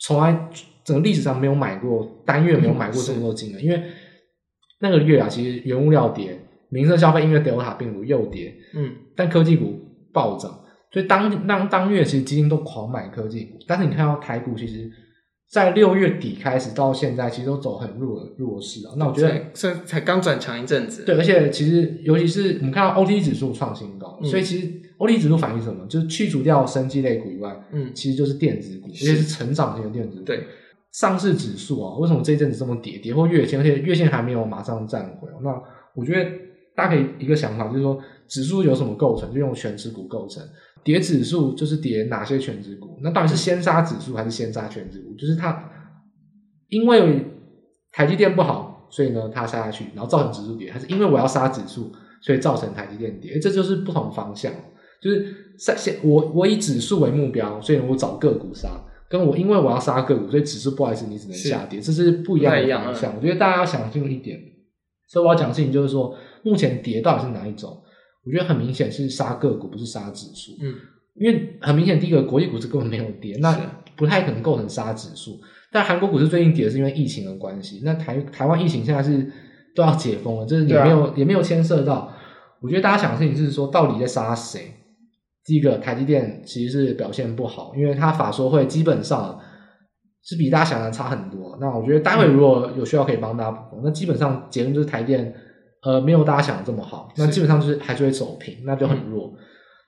[0.00, 0.48] 从来
[0.82, 3.80] 整个历史上没有买过单月没有买过这么多金额，嗯、因为
[4.80, 6.36] 那个月啊，其实原物料跌，
[6.68, 9.78] 民生消费因为 Delta 病毒又跌，嗯，但科技股
[10.12, 10.50] 暴涨，
[10.90, 14.90] 所以当当当月其实基金都狂买科技股，但是你看到台股其实。
[15.52, 18.94] 在六月底开始到现在，其实都走很弱弱势啊。
[18.96, 21.04] 那我觉得这才刚转强一阵子。
[21.04, 25.86] 对，而且其实尤其是我们看到 OTC 指数创新高，嗯、所以其实 OTC 指数反映什么？
[25.86, 30.24] 就是去除掉生技类股以外，嗯，其实就是电子股，而且是成长型的电子股。
[30.24, 30.42] 对，
[30.90, 32.96] 上市指数啊，为什么这一阵子这么跌？
[32.96, 35.28] 跌破月线，而且月线还没有马上站回。
[35.42, 35.50] 那
[35.94, 36.30] 我觉得
[36.74, 39.30] 大家可以一个想法，就是说指数有什么构成？
[39.30, 40.42] 就用全指股构成。
[40.84, 42.98] 跌指数就是跌哪些全指股？
[43.02, 45.14] 那到底是先杀指数还是先杀全指股？
[45.14, 45.70] 就是它
[46.68, 47.24] 因为
[47.92, 53.38] 台积电不好，所以呢它杀下去，然后造成指数跌，还是因为我要杀指数，所以造成台积电跌？
[53.38, 54.52] 这就是不同方向。
[55.00, 55.34] 就是
[55.76, 58.68] 先我我以指数为目标，所以我找个股杀；
[59.08, 63.14] 跟我因为我要杀个股，所以指数不好意思，你只能下跌，这是不一样的方向。
[63.16, 64.38] 我觉得大家要想清楚一点。
[65.08, 67.82] 所以我要讲的事情就是说，目前跌到底是哪一种？
[68.24, 70.52] 我觉得很明显是杀个股，不是杀指数。
[70.60, 70.74] 嗯，
[71.14, 73.58] 因为很明显，第一个国际股市根本没有跌，那
[73.96, 75.40] 不太可能构成杀指数。
[75.70, 77.80] 但韩国股市最近跌是因为疫情的关系。
[77.84, 79.30] 那台台湾疫情现在是
[79.74, 82.12] 都要解封了，就是也没有、啊、也没有牵涉到。
[82.60, 84.74] 我觉得大家想的事情是说，到底在杀谁？
[85.44, 89.40] 第一个，台积电其实是表现不好，因为它法说会基本上
[90.22, 91.58] 是比大家想的差很多。
[91.60, 93.80] 那我觉得待会如果有需要可以帮大家补充。
[93.82, 95.34] 那基本上结论就是台电
[95.82, 99.32] 呃没有大家想的这么好，那基本上就是还是会走平，那就很弱。
[99.36, 99.38] 嗯、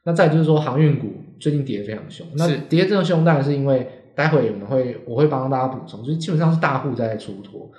[0.04, 1.08] 那再就是说航运股
[1.40, 7.70] 最近跌得非常凶，那跌这么凶当然是因为待会我们会我会帮大家补充，就是基本上是大户在出脱，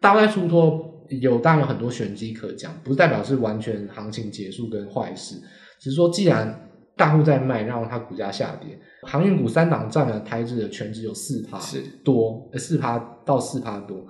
[0.00, 5.36] 大户在出脱有当然有很多玄机可讲，不是代表是完全行情结束跟坏事，
[5.80, 6.66] 只是说既然。
[6.96, 8.78] 大户在卖，让它股价下跌。
[9.04, 11.58] 航运股三档占了台指的全值有四趴
[12.04, 14.04] 多，四趴到四趴多，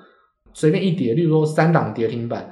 [0.52, 2.50] 随便一跌，例如说三档跌停板，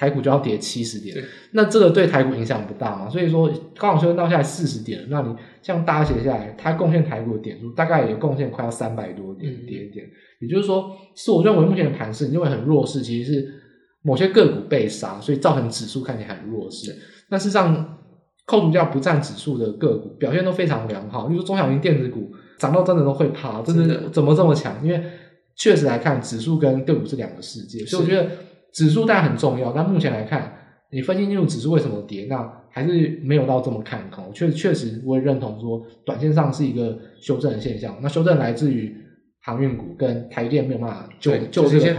[0.00, 1.14] 台股就要跌七十点。
[1.52, 3.06] 那这个对台股影响不大嘛？
[3.10, 10.06] 所以说刚好修正到现在四十点，那你像大家写下来，它贡献台股的点数大概也贡献快要三百多点跌点。
[10.40, 13.54] 也就是说，是我认为目前的盘势因为很弱势，其实是
[14.00, 16.96] 某些个股被杀，所以造成指数看起来很弱势。
[17.28, 17.98] 那事实上。
[18.46, 24.84] 扣除掉不占指数的个股表现都非常良好，例如中小型电子股涨到真的都会怕，真的怎么这么强？
[24.84, 25.00] 因为
[25.54, 28.28] 确实来看，指数跟个股是两个世界，所以我觉得
[28.72, 29.72] 指数当然很重要。
[29.72, 30.52] 但目前来看，
[30.90, 34.32] 你分析清楚指数为什么跌，那还是没有到这么看空。
[34.32, 37.96] 确确实我也认同说，短线上是一个修正的现象。
[38.02, 38.96] 那修正来自于
[39.42, 41.96] 航运股跟台电没有办法救救这些，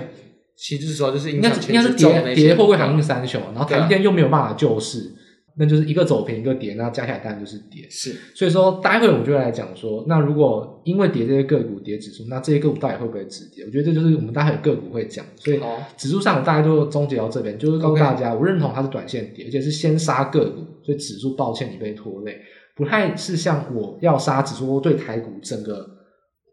[0.56, 5.12] 其实说就是应该应该是跌跌破过航运三雄，然后台电又没有办法救市。
[5.58, 7.86] 那就是一个走平一个跌，那加起来当然就是跌。
[7.90, 13.66] 是，所以说待会我们就会来讲说，那如果因为跌这些个股跌指数，那这些个股到底会不会止跌？
[13.66, 15.26] 我觉得这就是我们待会个股会讲。
[15.36, 15.60] 所以
[15.98, 22.40] 指数上大概就终结到这边，就是告诉大家，我认同它是短线跌，而且是先杀个股，所以指数抱歉你被拖累，
[22.76, 25.86] 不太是像我要杀指数对台股整个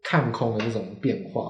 [0.02, 1.42] 看空的这种变化。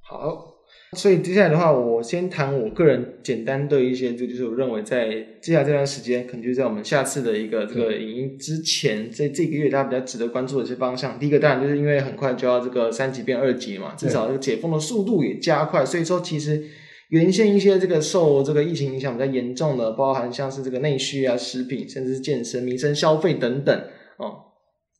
[0.00, 0.53] 好。
[0.94, 5.08] 所以接下来的话，我先谈我个人简单的一些，这就是我认为在
[5.40, 11.18] 接下来这段时间，可能就是在我们下次的一个这个影音之前，在这个月大家比较值得关注的一些方向。
[11.18, 16.64] 第一个当然就是因为很快就要这个三级变二级嘛，至少这个解封的速度也加快，所以说其实
[17.08, 23.76] 原先一些这个受这个疫情影响比较严重的，包含像是这个内需啊、食品，甚至是健身、民生消费等等
[24.18, 24.36] 哦，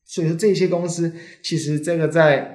[0.05, 2.54] 所以说这些公司其实这个在。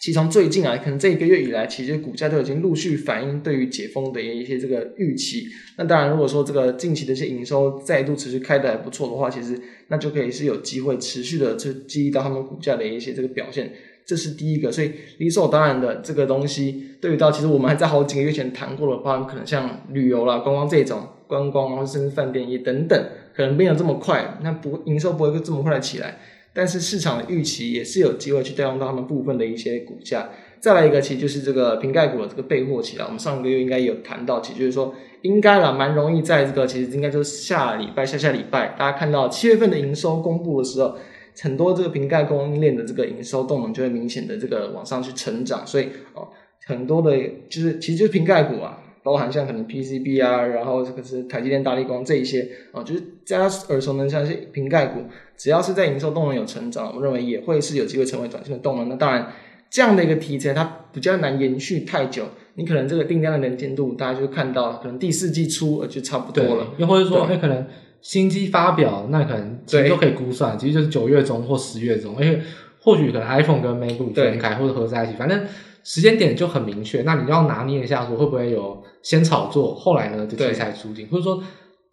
[0.00, 5.46] 其实从最近啊，可能这一个月以来，其实股价都已经陆续反映对于解封的一些这个预期。
[5.78, 13.72] 那当然，如果说这个近期的一些营收再度持续开得还不错的话，其实那就可以是有机会持续的去激励到他们股价的一些这个表现。
[14.04, 23.02] 这是第一个，所以理所当然的这个东西，对于到其实我们还在好几个月前谈过了，包含可能像旅游啦、观光这种观光，然后甚至饭店业等等，
[23.34, 26.18] 可能没有这么快，那不营收不会这么快的起来。
[26.54, 30.30] 但是市场的预期也是有机会去带动到他们部分的一些股价。
[30.60, 33.04] 再来一个，其实就是这个瓶盖股的这个备货期了。
[33.04, 40.96] 我们上个月应该有谈到，其实就是说应该啦，蛮容易在这个其实应该就是下礼拜、下下礼拜，大家看到七月份的营收公布的时候，
[41.42, 45.66] 很多这个瓶盖供应链的这个营收动能就会明显的这个往上去成长。
[45.66, 46.28] 所以哦，
[46.66, 47.10] 很多的
[47.50, 48.80] 就是其实就是瓶盖股啊。
[49.04, 55.02] 包含像可能 PCB 啊，然后这个是台积电、大力光这一些啊，就是大家耳熟能详一些瓶盖股，
[55.36, 58.88] 只要是在营收动能有成长，我们认为也会是有机会成为短线的动能。
[58.88, 59.32] 那当然，
[59.70, 62.24] 这样的一个题材它比较难延续太久，
[62.54, 66.68] 你可能这个订单的能见度，大家就看到可能第四季初就差不多了。
[66.78, 67.66] 又或者说，哎，可能
[68.00, 72.40] 新机发表，那可能其实都可以估算，其实就是九月中或十月中，而且
[72.80, 75.44] 或许可能 iPhone 跟 MacBook 分开或者合在一起，反正。
[75.86, 81.44] 时间点就很明确，那你要拿捏一下，说会不会有先炒作，后来呢就题材出尽，或者说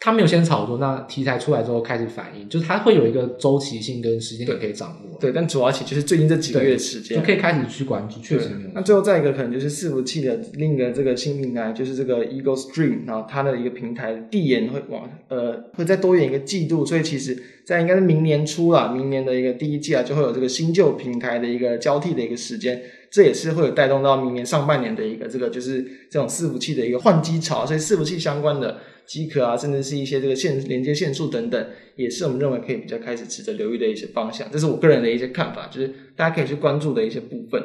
[0.04, 5.20] 他没有先炒作，那题材出来之后开始反应，就是它会有一个周期性跟时间点可以掌握。
[5.20, 8.72] 对，但主要其实就是最近这几个月的时间就可以开始去关注，确实没有。
[8.74, 22.82] 那最后再一个可能就是伺服器的另一个这个新平台，就是这个 Eagle Stream，然后它的一个平台递延会往呃会再多延一个季度，所以其实在应该是明年初啦，明年的一个第一季啊，就会有这个新旧平台的一个交替的一个时间。
[23.12, 28.78] 这也是会有带动到明年上半年的一个这个就是这种伺服器的一个换机潮，所以伺服器相关的
[29.12, 34.48] 机壳啊，甚至是一些这个线连接线束等等，也是我们认为可以比较开始值得留意的一些方向。
[34.50, 37.62] 这是我个人的一些看法，就是大家可以去关注的一些部分。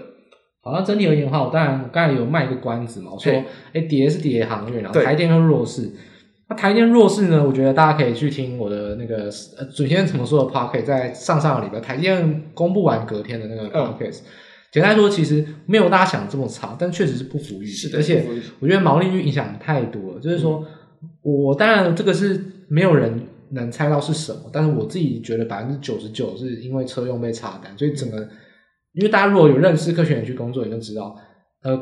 [0.60, 3.32] 好，那整体而言的话，我当然我刚才有卖一个关子嘛，我说，
[3.72, 5.88] 哎，跌是跌行业，然后台电又弱势。
[6.48, 14.22] 那台电弱势呢，我觉得大家可以去听我的那个呃，昨天怎么说的 podcast，在上上个礼拜台电公布完隔天的那个 podcast。
[14.22, 14.24] 嗯
[14.72, 17.98] 简单来说，其实没有大家想的这么差，但确实是不富裕，是的。
[17.98, 18.26] 而且
[18.58, 20.20] 我觉得毛利率影响太多了。
[20.20, 20.62] 就是说，
[21.22, 28.18] 我当然这个是没有人能猜到是什么，但是我自己觉得百分之九十九是因为车用被插单，所以整个，
[28.92, 31.16] 因为大家如果有认识科学园区工作，你就知道，
[31.62, 31.76] 呃，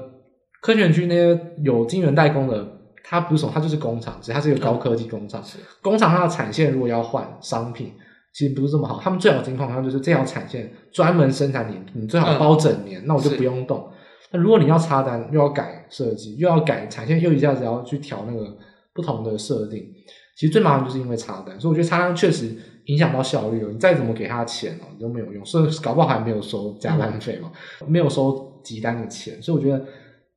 [0.60, 2.66] 科学园区那些有晶圆代工的，
[3.02, 5.42] 它不是什么，它就是工厂，其实它是一个高科技工厂。
[5.42, 7.92] 是工厂它的产线如果要换商品，
[8.32, 9.00] 其实不是这么好。
[9.00, 13.88] 他们最好的情况下就是这条产线专门生产你，你最好包整年，嗯、那我就不用动。
[14.32, 18.56] 那如果你要插单，又要改设计，又要改产线，又一下子要去调那个
[18.94, 19.92] 不同的设定，
[20.36, 21.58] 其实最麻烦就是因为插单。
[21.60, 22.54] 所以我觉得插单确实
[22.86, 23.72] 影响到效率了。
[23.72, 29.42] 你再怎么给他钱哦，你都没有用，所以搞不好还没有收加班费嘛，嗯、没有收集单的钱。
[29.42, 29.84] 所以我觉得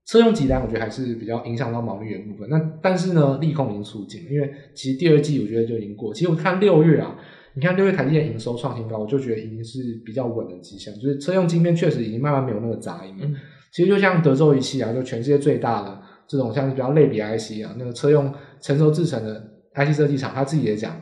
[0.06, 2.50] 车用集单，我觉得还是比较影响到毛利的部分。
[2.50, 6.14] 那但是呢，利空已经出尽了，因为其实第二季我觉得就已经过。
[6.14, 7.16] 其实我看六月啊，
[7.54, 13.26] 你看六月台积电营收创新高，我就觉得已经是比较稳的迹象，就是车用晶片确实已经慢慢没有那个杂音了。
[13.26, 13.36] 嗯
[13.70, 19.42] 其实就像德州仪器啊，就全世界最大的这种像是比较类比 IC 啊，那个车用成熟制成的
[19.76, 21.02] IC 设计厂，他自己也讲，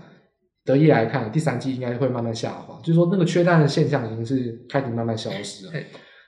[0.63, 5.71] 得意来看第三季应该会慢慢下滑，就是说那个缺单的现象已经是开始慢慢消失了。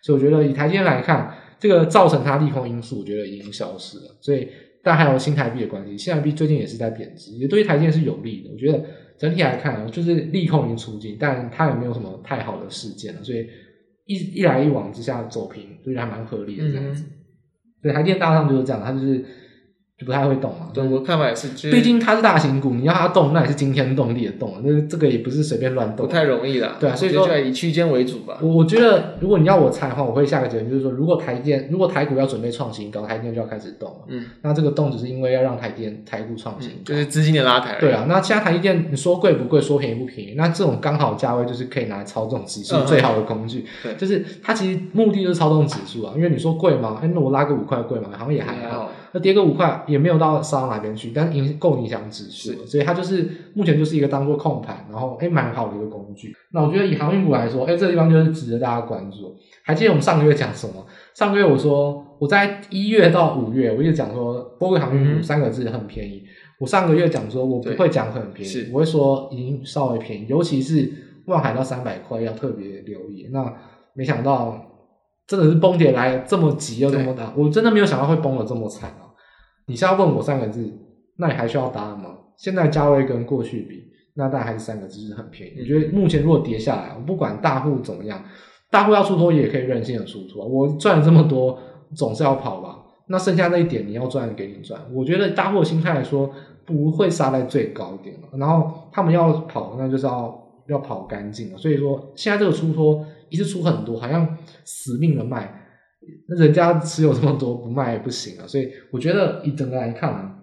[0.03, 4.17] 所以我觉得以台积电来看，这个造成它利空因素，我觉得已经消失了。
[4.21, 4.47] 所以
[4.83, 8.51] 但还有新台币的关系，新台币最近也是在贬值，也对于台积电是有利的。
[8.51, 8.83] 我觉得
[9.17, 13.47] 整体来看，就是利空已经出尽，但它也没有什么太好的事件了，所以。
[14.09, 17.03] 一一来一往之下走平，所以还蛮合理的这样子。
[17.83, 19.21] 对、嗯，台电大上就是这样，它就是。
[19.97, 26.75] 就不太会动嘛，对，我看法也是，毕竟它是大型股，你要它动，那也是惊天动地的动，那这个也不是随便乱动，不太容易的。
[26.79, 28.37] 对啊，所以说就以区间为主吧。
[28.39, 33.97] 我我觉得，如果你要我猜的话，我会下个结论，就是说，如果台电，如果台股要准备创新高，台电就要开始动了。
[34.09, 37.79] 嗯，那这个动只是因为要让台电台股创新高，就是资金的拉抬。
[37.79, 43.65] 对啊，那现在台积电，你说贵不贵，说便宜不便宜，那这种刚好价位就是可以拿来操纵指数最好的工具。
[43.81, 46.99] 对，就是它其实目的就是操纵指数啊，因为你说贵吗？
[47.01, 48.91] 哎，那我拉个五块贵嘛，好像也还好。
[49.17, 56.35] 那跌个五块也没有到杀到哪边去，但影够影响指数，所以它就是目前就是一个当做控盘，然后哎蛮、欸、好的一个工具。
[56.51, 59.35] 那我觉得以航运股来说，哎、欸、这个地方就是值得大家关注。
[59.63, 60.85] 还记得我们上个月讲什么？
[61.15, 66.17] 上个月我说我在一月到五月，我一直讲说货柜航运股三个字很便宜。
[66.17, 70.93] 嗯、我上个月讲说我不会讲很便宜，我会说已经稍微便宜，尤其是
[71.25, 73.29] 万海到三百块要特别留意。
[73.31, 73.51] 那
[73.95, 74.63] 没想到。
[75.27, 79.06] 真的是崩跌来这么急又这么大，我真的没有想到会崩的这么惨啊！
[79.67, 80.67] 你是要问我三个字，
[81.17, 82.17] 那你还需要答案吗？
[82.35, 83.83] 现在价位跟过去比，
[84.15, 85.61] 那大概还是三个字，是很便宜。
[85.61, 88.23] 我觉得目前如果跌下来，我不管大户怎么样，
[88.71, 90.45] 大户要出脱也可以任性的出脱。
[90.45, 91.59] 我赚了这么多，
[91.95, 92.79] 总是要跑吧？
[93.07, 94.79] 那剩下那一点你要赚给你赚。
[94.93, 96.29] 我觉得大户心态来说，
[96.65, 101.57] 不会杀在最高点，然后他们要跑，那就是要要跑干净了。
[101.57, 103.05] 所以说，现在这个出脱。
[103.29, 105.53] 一次出很多，好像死命的卖，
[106.27, 108.45] 那人家持有这么多不卖也不行啊。
[108.47, 110.35] 所以我觉得以整个来看啊，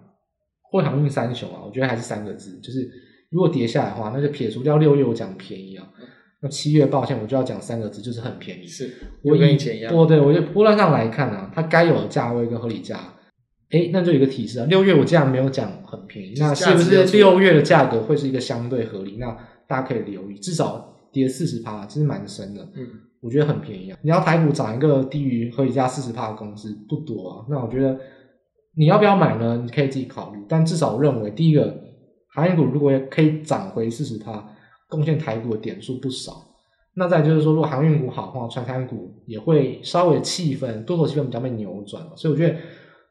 [0.63, 2.89] 货航运三雄啊，我觉得还是三个字，就是
[3.29, 5.87] 如果跌下来的话，那就撇除掉六月我讲便宜啊，
[6.41, 8.65] 那七月抱歉我就要讲三个字，就是很便宜。
[8.67, 8.89] 是，
[9.23, 9.93] 我跟以前一样。
[9.93, 12.99] 不对，我觉得波段上来看啊，它该有的价位跟合理价，
[13.71, 19.17] 诶，那就有一个提示啊，六月我既然没有讲很便宜，那是不是六月的价格会是一个相对合理？
[19.17, 19.37] 那
[19.67, 20.91] 大家可以留意，至少。
[21.15, 22.61] 跌四十趴，其实蛮深的。
[22.75, 22.85] 嗯，
[23.25, 23.97] 我觉得很便宜啊。
[24.03, 27.45] 你要台股涨一个低于合理价四十趴的公司不多啊。
[27.49, 27.99] 那我觉得
[28.77, 29.59] 你要不要买呢？
[29.65, 30.39] 你可以自己考虑。
[30.47, 31.75] 但至少我认为，第一个
[32.35, 34.47] 航运股如果可以涨回四十趴，
[34.87, 36.33] 贡献台股的点数不少。
[36.95, 42.03] 那再就是说，如果航运股好的话，传产股也会稍微气氛多头气氛比较被扭转。
[42.15, 42.55] 所以我觉得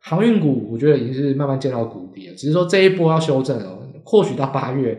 [0.01, 2.35] 航运股，我觉得已经是慢慢见到谷底了。
[2.37, 4.99] 只是说这一波要修正了，或许到八月。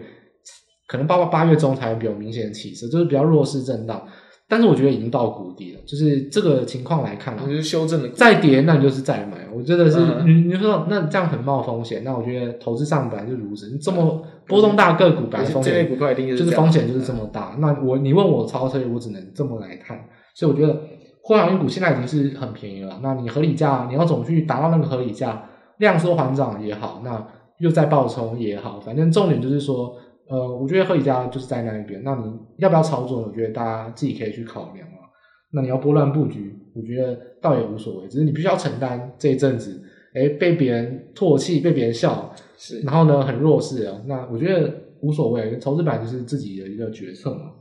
[0.87, 4.07] 可能八八八月中才会比较明显的起色，就是比较弱势震荡，
[4.47, 5.79] 但是我觉得已经到谷底了。
[5.85, 9.47] 就是这个情况来看啊，就是修正的再跌，那你就是再买。
[9.53, 13.71] 我觉得是，你你说那这样很冒风险，那我觉得投资上本来就如此。
[13.71, 15.87] 你这么波动大个股，本来风险
[16.35, 17.55] 就是风险就是这么大。
[17.59, 19.99] 那我你问我超车，我只能这么来看。
[20.33, 20.79] 所以我觉得
[21.23, 22.99] 货航运股现在已经是很便宜了。
[23.01, 25.43] 那你合理价，你要怎么去达到那个合理价？
[25.77, 27.25] 量缩缓涨也好，那
[27.59, 29.95] 又在暴冲也好，反正重点就是说。
[30.27, 33.21] 呃，我觉得合理价就是在那一边，那你要不要操作？
[33.21, 35.05] 我觉得大家自己可以去考量啊。
[35.51, 39.81] 那你要拨乱布局，我觉得倒也无所谓，只是你必须要承担这一阵子，
[40.13, 44.01] 哎，被别人唾弃，被别人笑，是，然后呢，很弱势啊。
[44.07, 47.51] 那我觉得无所谓，投资版就是自己的一个决策嘛。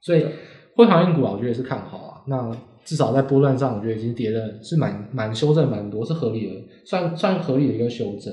[0.00, 0.24] 所以，
[0.74, 2.24] 会航运股啊，我觉得也是看好啊。
[2.26, 2.50] 那
[2.84, 8.32] 至少在波段上，我觉得已经跌的是蛮蛮修正蛮多，是合理的，算算合理的一个修正。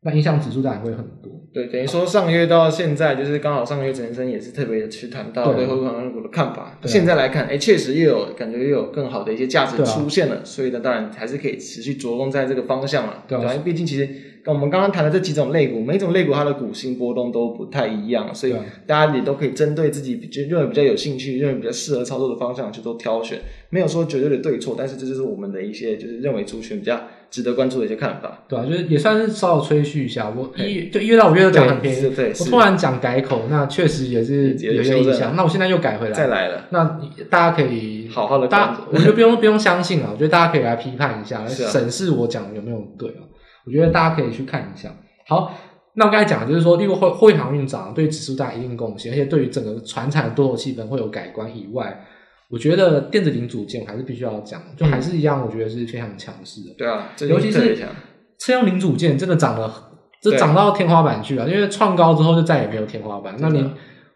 [0.00, 1.32] 那影响指数当然会很多。
[1.50, 6.78] 对，等于说上个月到现在，就是刚好上个月陈生也是特别的去谈到对汇款股的看法。
[6.84, 13.24] 现在来看，哎，确实又有感觉又有更好的一些价值出现了，啊、所以呢，当然还是可以持续着重在这个方向了。
[13.26, 14.08] 对，因为毕竟其实
[14.44, 18.54] 跟我们刚刚谈的这几种类股，每种类股它的股性波动都不太一样，所以
[18.86, 23.38] 大家也都可以针对自己觉得认为比较有兴趣、认为比较适合操作的方向去做挑选，
[23.70, 27.00] 没有说绝对的对错，但是这就是我们的一些就是认为族群比较。
[27.30, 30.32] 值得关注的一些看法，对啊，就是也算是稍微吹嘘一下。
[30.34, 35.36] 我一月就一月到五月都讲很便宜，对，对我突然讲改口，那确实也是有些影响。
[35.36, 36.64] 那我现在又改回来，再来了。
[36.70, 36.98] 那
[37.28, 43.20] 大家可以好好的，大家我觉得不用不用相信啊，我觉得大家可以来批判一下， 审视我讲的有没有对啊。
[43.66, 44.88] 我觉得大家可以去看一下。
[45.26, 45.52] 好，
[45.92, 52.06] 那我刚才讲的就是说，例如货货运航运涨，对指数带来一定贡献，而且对于整个船产的多头气氛会有改观以外。
[52.50, 56.74] 我觉得电子零组件还是必须要讲，就还是一样，我觉得是非常强势的。
[56.78, 57.76] 对啊，尤其是
[58.38, 59.90] 车用零组件真的涨了，
[60.22, 61.46] 这涨到天花板去了。
[61.46, 63.36] 因为创高之后就再也没有天花板。
[63.38, 63.70] 那你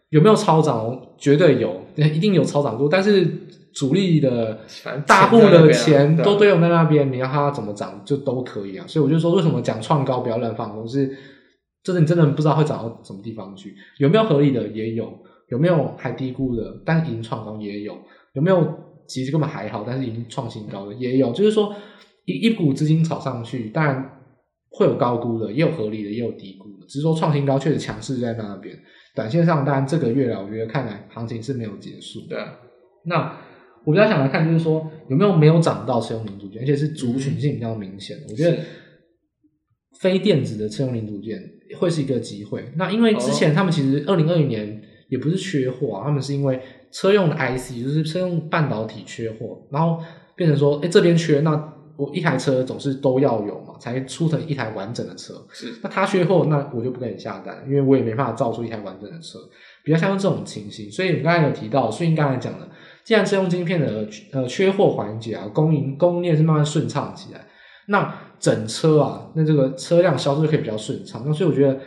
[0.08, 0.98] 有没有超涨？
[1.18, 2.88] 绝对有，一定有超涨过。
[2.88, 3.26] 但是
[3.74, 4.60] 主力的
[5.06, 8.84] 大户的钱都堆在那边，你让它怎么涨就都可以啊。
[8.88, 10.88] 所以我就说，为什么讲创高不要乱放空？
[10.88, 11.06] 是，
[11.84, 13.74] 真的你真的不知道会涨到什么地方去。
[13.98, 14.66] 有没有合理的？
[14.68, 15.12] 也有。
[15.48, 16.62] 有没有还低估的？
[16.82, 17.94] 但已经创高也有。
[18.34, 21.74] 有没有其实根本还好，但是已经创新高的也有，就是说
[22.24, 24.20] 一一股资金炒上去，当然
[24.70, 26.86] 会有高估的，也有合理的，也有低估的。
[26.86, 28.76] 只是说创新高确实强势在那边。
[29.14, 32.20] 短线上，当然这个月了，我觉得看来行情是没有结束。
[32.28, 32.58] 对啊。
[33.04, 33.36] 那
[33.84, 38.16] 我比较想来看，就是说有没有没有涨到车用零组件，而且是族群性比较明显。
[38.20, 38.58] 的、我觉得
[40.00, 41.38] 非电子的车用零组件
[41.78, 42.64] 会是一个机会。
[42.76, 44.82] 那因为之前他们其实二零二零年
[45.12, 46.60] 也不是缺货啊，他们是因为。
[46.94, 49.98] 车用的 IC 就是车用半导体缺货，然后
[50.36, 55.32] 变成说，哎，这边缺，那我一台车总是都要有嘛，才出成一台完整的车。
[55.50, 59.38] 是，那他缺货，那我就不给你下单，因为我也没办法造出一台完整的车，
[59.82, 60.92] 比较像这种情形。
[60.92, 62.68] 所以我刚才有提到，所以刚才讲的，
[63.02, 67.40] 既然车用晶片的呃缺货环节啊，供应供应链是慢慢顺畅起来，
[67.86, 71.22] 那整车啊，那这个车辆销售就可以比较顺畅。
[71.24, 71.80] 那所以我觉得。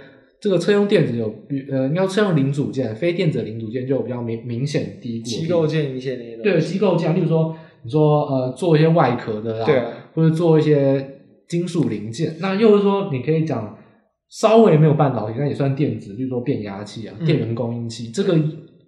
[0.45, 1.25] 这个车用电子有，
[1.71, 5.25] 呃，应该车用零组件，非电子零组件就比较明明显低估。
[5.25, 6.37] 机构件一些那些。
[6.37, 9.81] 对，机构件，例如说，你说呃，做一些外壳的啊，对
[10.13, 13.75] 或者做一些金属零件，那又是说，你可以讲
[14.29, 18.37] 稍微没有半导体，那也算电子，例如说变压器啊，电源供应器，嗯、这个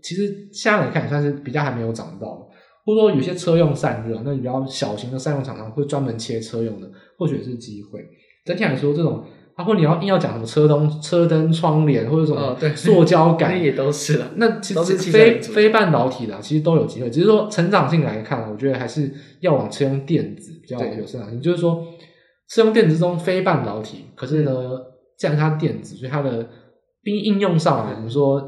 [0.04, 2.48] 其实现在来看也算是比较还没有涨到。
[2.86, 6.88] 或者说有些车用散热，那你比较小型的散热厂商会专门切车用的，
[7.18, 8.00] 或许是机会。
[8.46, 9.24] 整体来说，这种。
[9.58, 14.32] 包括你要硬要讲什么车灯、车灯窗帘或者什么塑胶感，那也都是了。
[14.36, 17.10] 那其实非非半导体的，其实都有机会。
[17.10, 21.42] 只是说成长性来看，我觉得还是要往车用电子比较有成长性。
[21.42, 21.84] 就是说，
[22.48, 24.54] 车用电子中非半导体，可是呢，
[25.18, 26.48] 既然它电子，所以它的
[27.06, 28.40] 应应用上来，你说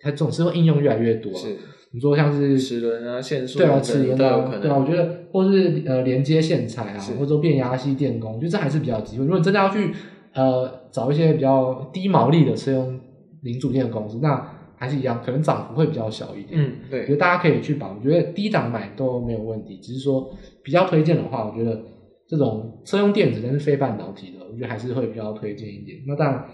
[0.00, 1.32] 它总是会应用越来越多。
[1.32, 1.56] 是，
[1.92, 9.24] 你说像是齿轮啊、线束，对啊，齿轮啊，对啊，我觉得或是呃连接线材啊，或者说变压器电工，我觉得这还是比较有机会。
[9.24, 9.94] 如果你真的要去。
[10.34, 13.00] 呃，找一些比较低毛利的车用
[13.42, 16.60] 零组件的公司，那还是一样，可能涨幅会比较小一点。
[16.60, 19.78] 嗯，对，所以大家可以去把，我觉得低档买都没有问题。
[19.78, 20.30] 只是说
[20.62, 21.80] 比较推荐的话，我觉得
[22.28, 25.98] 这种车用电子但是非半导体的，我觉得还是会比较推荐一点。
[26.06, 26.44] 那当然，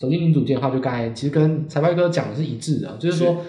[0.00, 3.40] 手机零组件的话，就刚才其实跟财报哥讲的是一致的，就是说是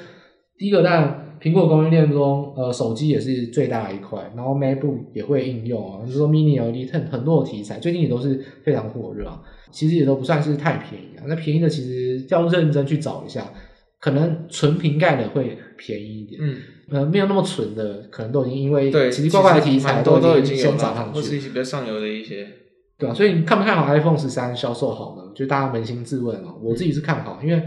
[0.57, 1.24] 第一个当然。
[1.41, 9.41] 苹果供应链中，呃，手机也是最大的一块，然后 MacBook 也会应用啊，就是说 Mini LED 很很多的题材，最近也都是非常火热啊。
[9.71, 13.45] 其实也都不算是太便宜啊，那便宜的其实要认真去找一下，
[13.99, 16.55] 可能纯瓶盖的会便宜一点，嗯，
[16.91, 22.47] 呃，没有那么纯的，可能都已经因为奇奇怪怪的题材都已经先涨上去，或是一些比较上游的一些，
[22.97, 25.33] 对啊，所以你看不看好 iPhone 十三销售好呢？
[25.35, 27.61] 就大家扪心自问啊，我自己是看好，因为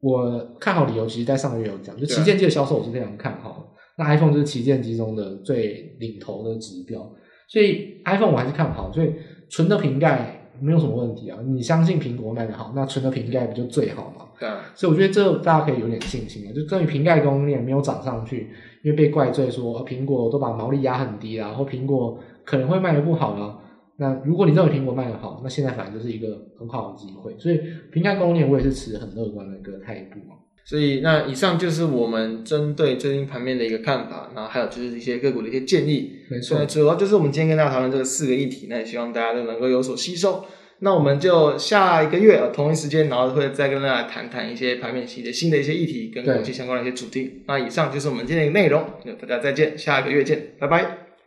[0.00, 3.66] 我看好理由，其实在上个月有讲，就旗舰机的销售我是非常看好的。
[3.96, 7.00] 那 iPhone 就是旗舰机中的最领头的指标，
[7.48, 9.12] 所以 iPhone 我还是看好，所以
[9.48, 11.38] 纯的瓶盖没有什么问题啊。
[11.44, 14.26] 你相信苹果卖的好，那纯的瓶盖不就最好吗？
[14.38, 14.48] 对。
[14.76, 16.54] 所以我觉得这大家可以有点信心啊。
[16.54, 18.50] 就关于瓶盖供应链没有涨上去，
[18.84, 23.58] 因为被怪罪说苹果都把毛利压很低啊，或苹果可能会卖的不好啊。
[23.98, 26.28] 那如果你认为苹果卖的好，那现在反而就是一个
[26.58, 27.34] 很好的机会。
[27.38, 27.60] 所以
[27.92, 30.20] 瓶盖供应链我也是持很乐观的一个态度。
[30.64, 36.12] 所以，那以上就是我们针对最近盘面的一个看法，然后还有就是一些个股的一些建议。
[36.30, 40.44] 没错，主要就是我们今天跟大家讨论这个四个议题，那也希望大家都能够有所吸收。
[40.80, 47.42] 那我们就下一个月同一时间，然后会再跟大家谈谈一些盘面系的新的一些议题，跟国际相关的一些主题。
[47.46, 50.82] 那以上就是我们今天的内容，那大家再见，下一个月见，拜拜，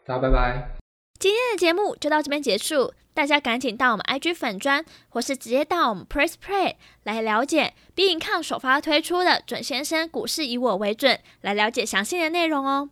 [0.06, 0.81] 大家拜拜。
[1.22, 12.90] 今天的节目就到这边结束，大家赶紧到我们 IG 粉专，或是直接到我们 Press Play 来了解 Being Come 首发推出的准先生股市以我为准，来了解详细的内容哦。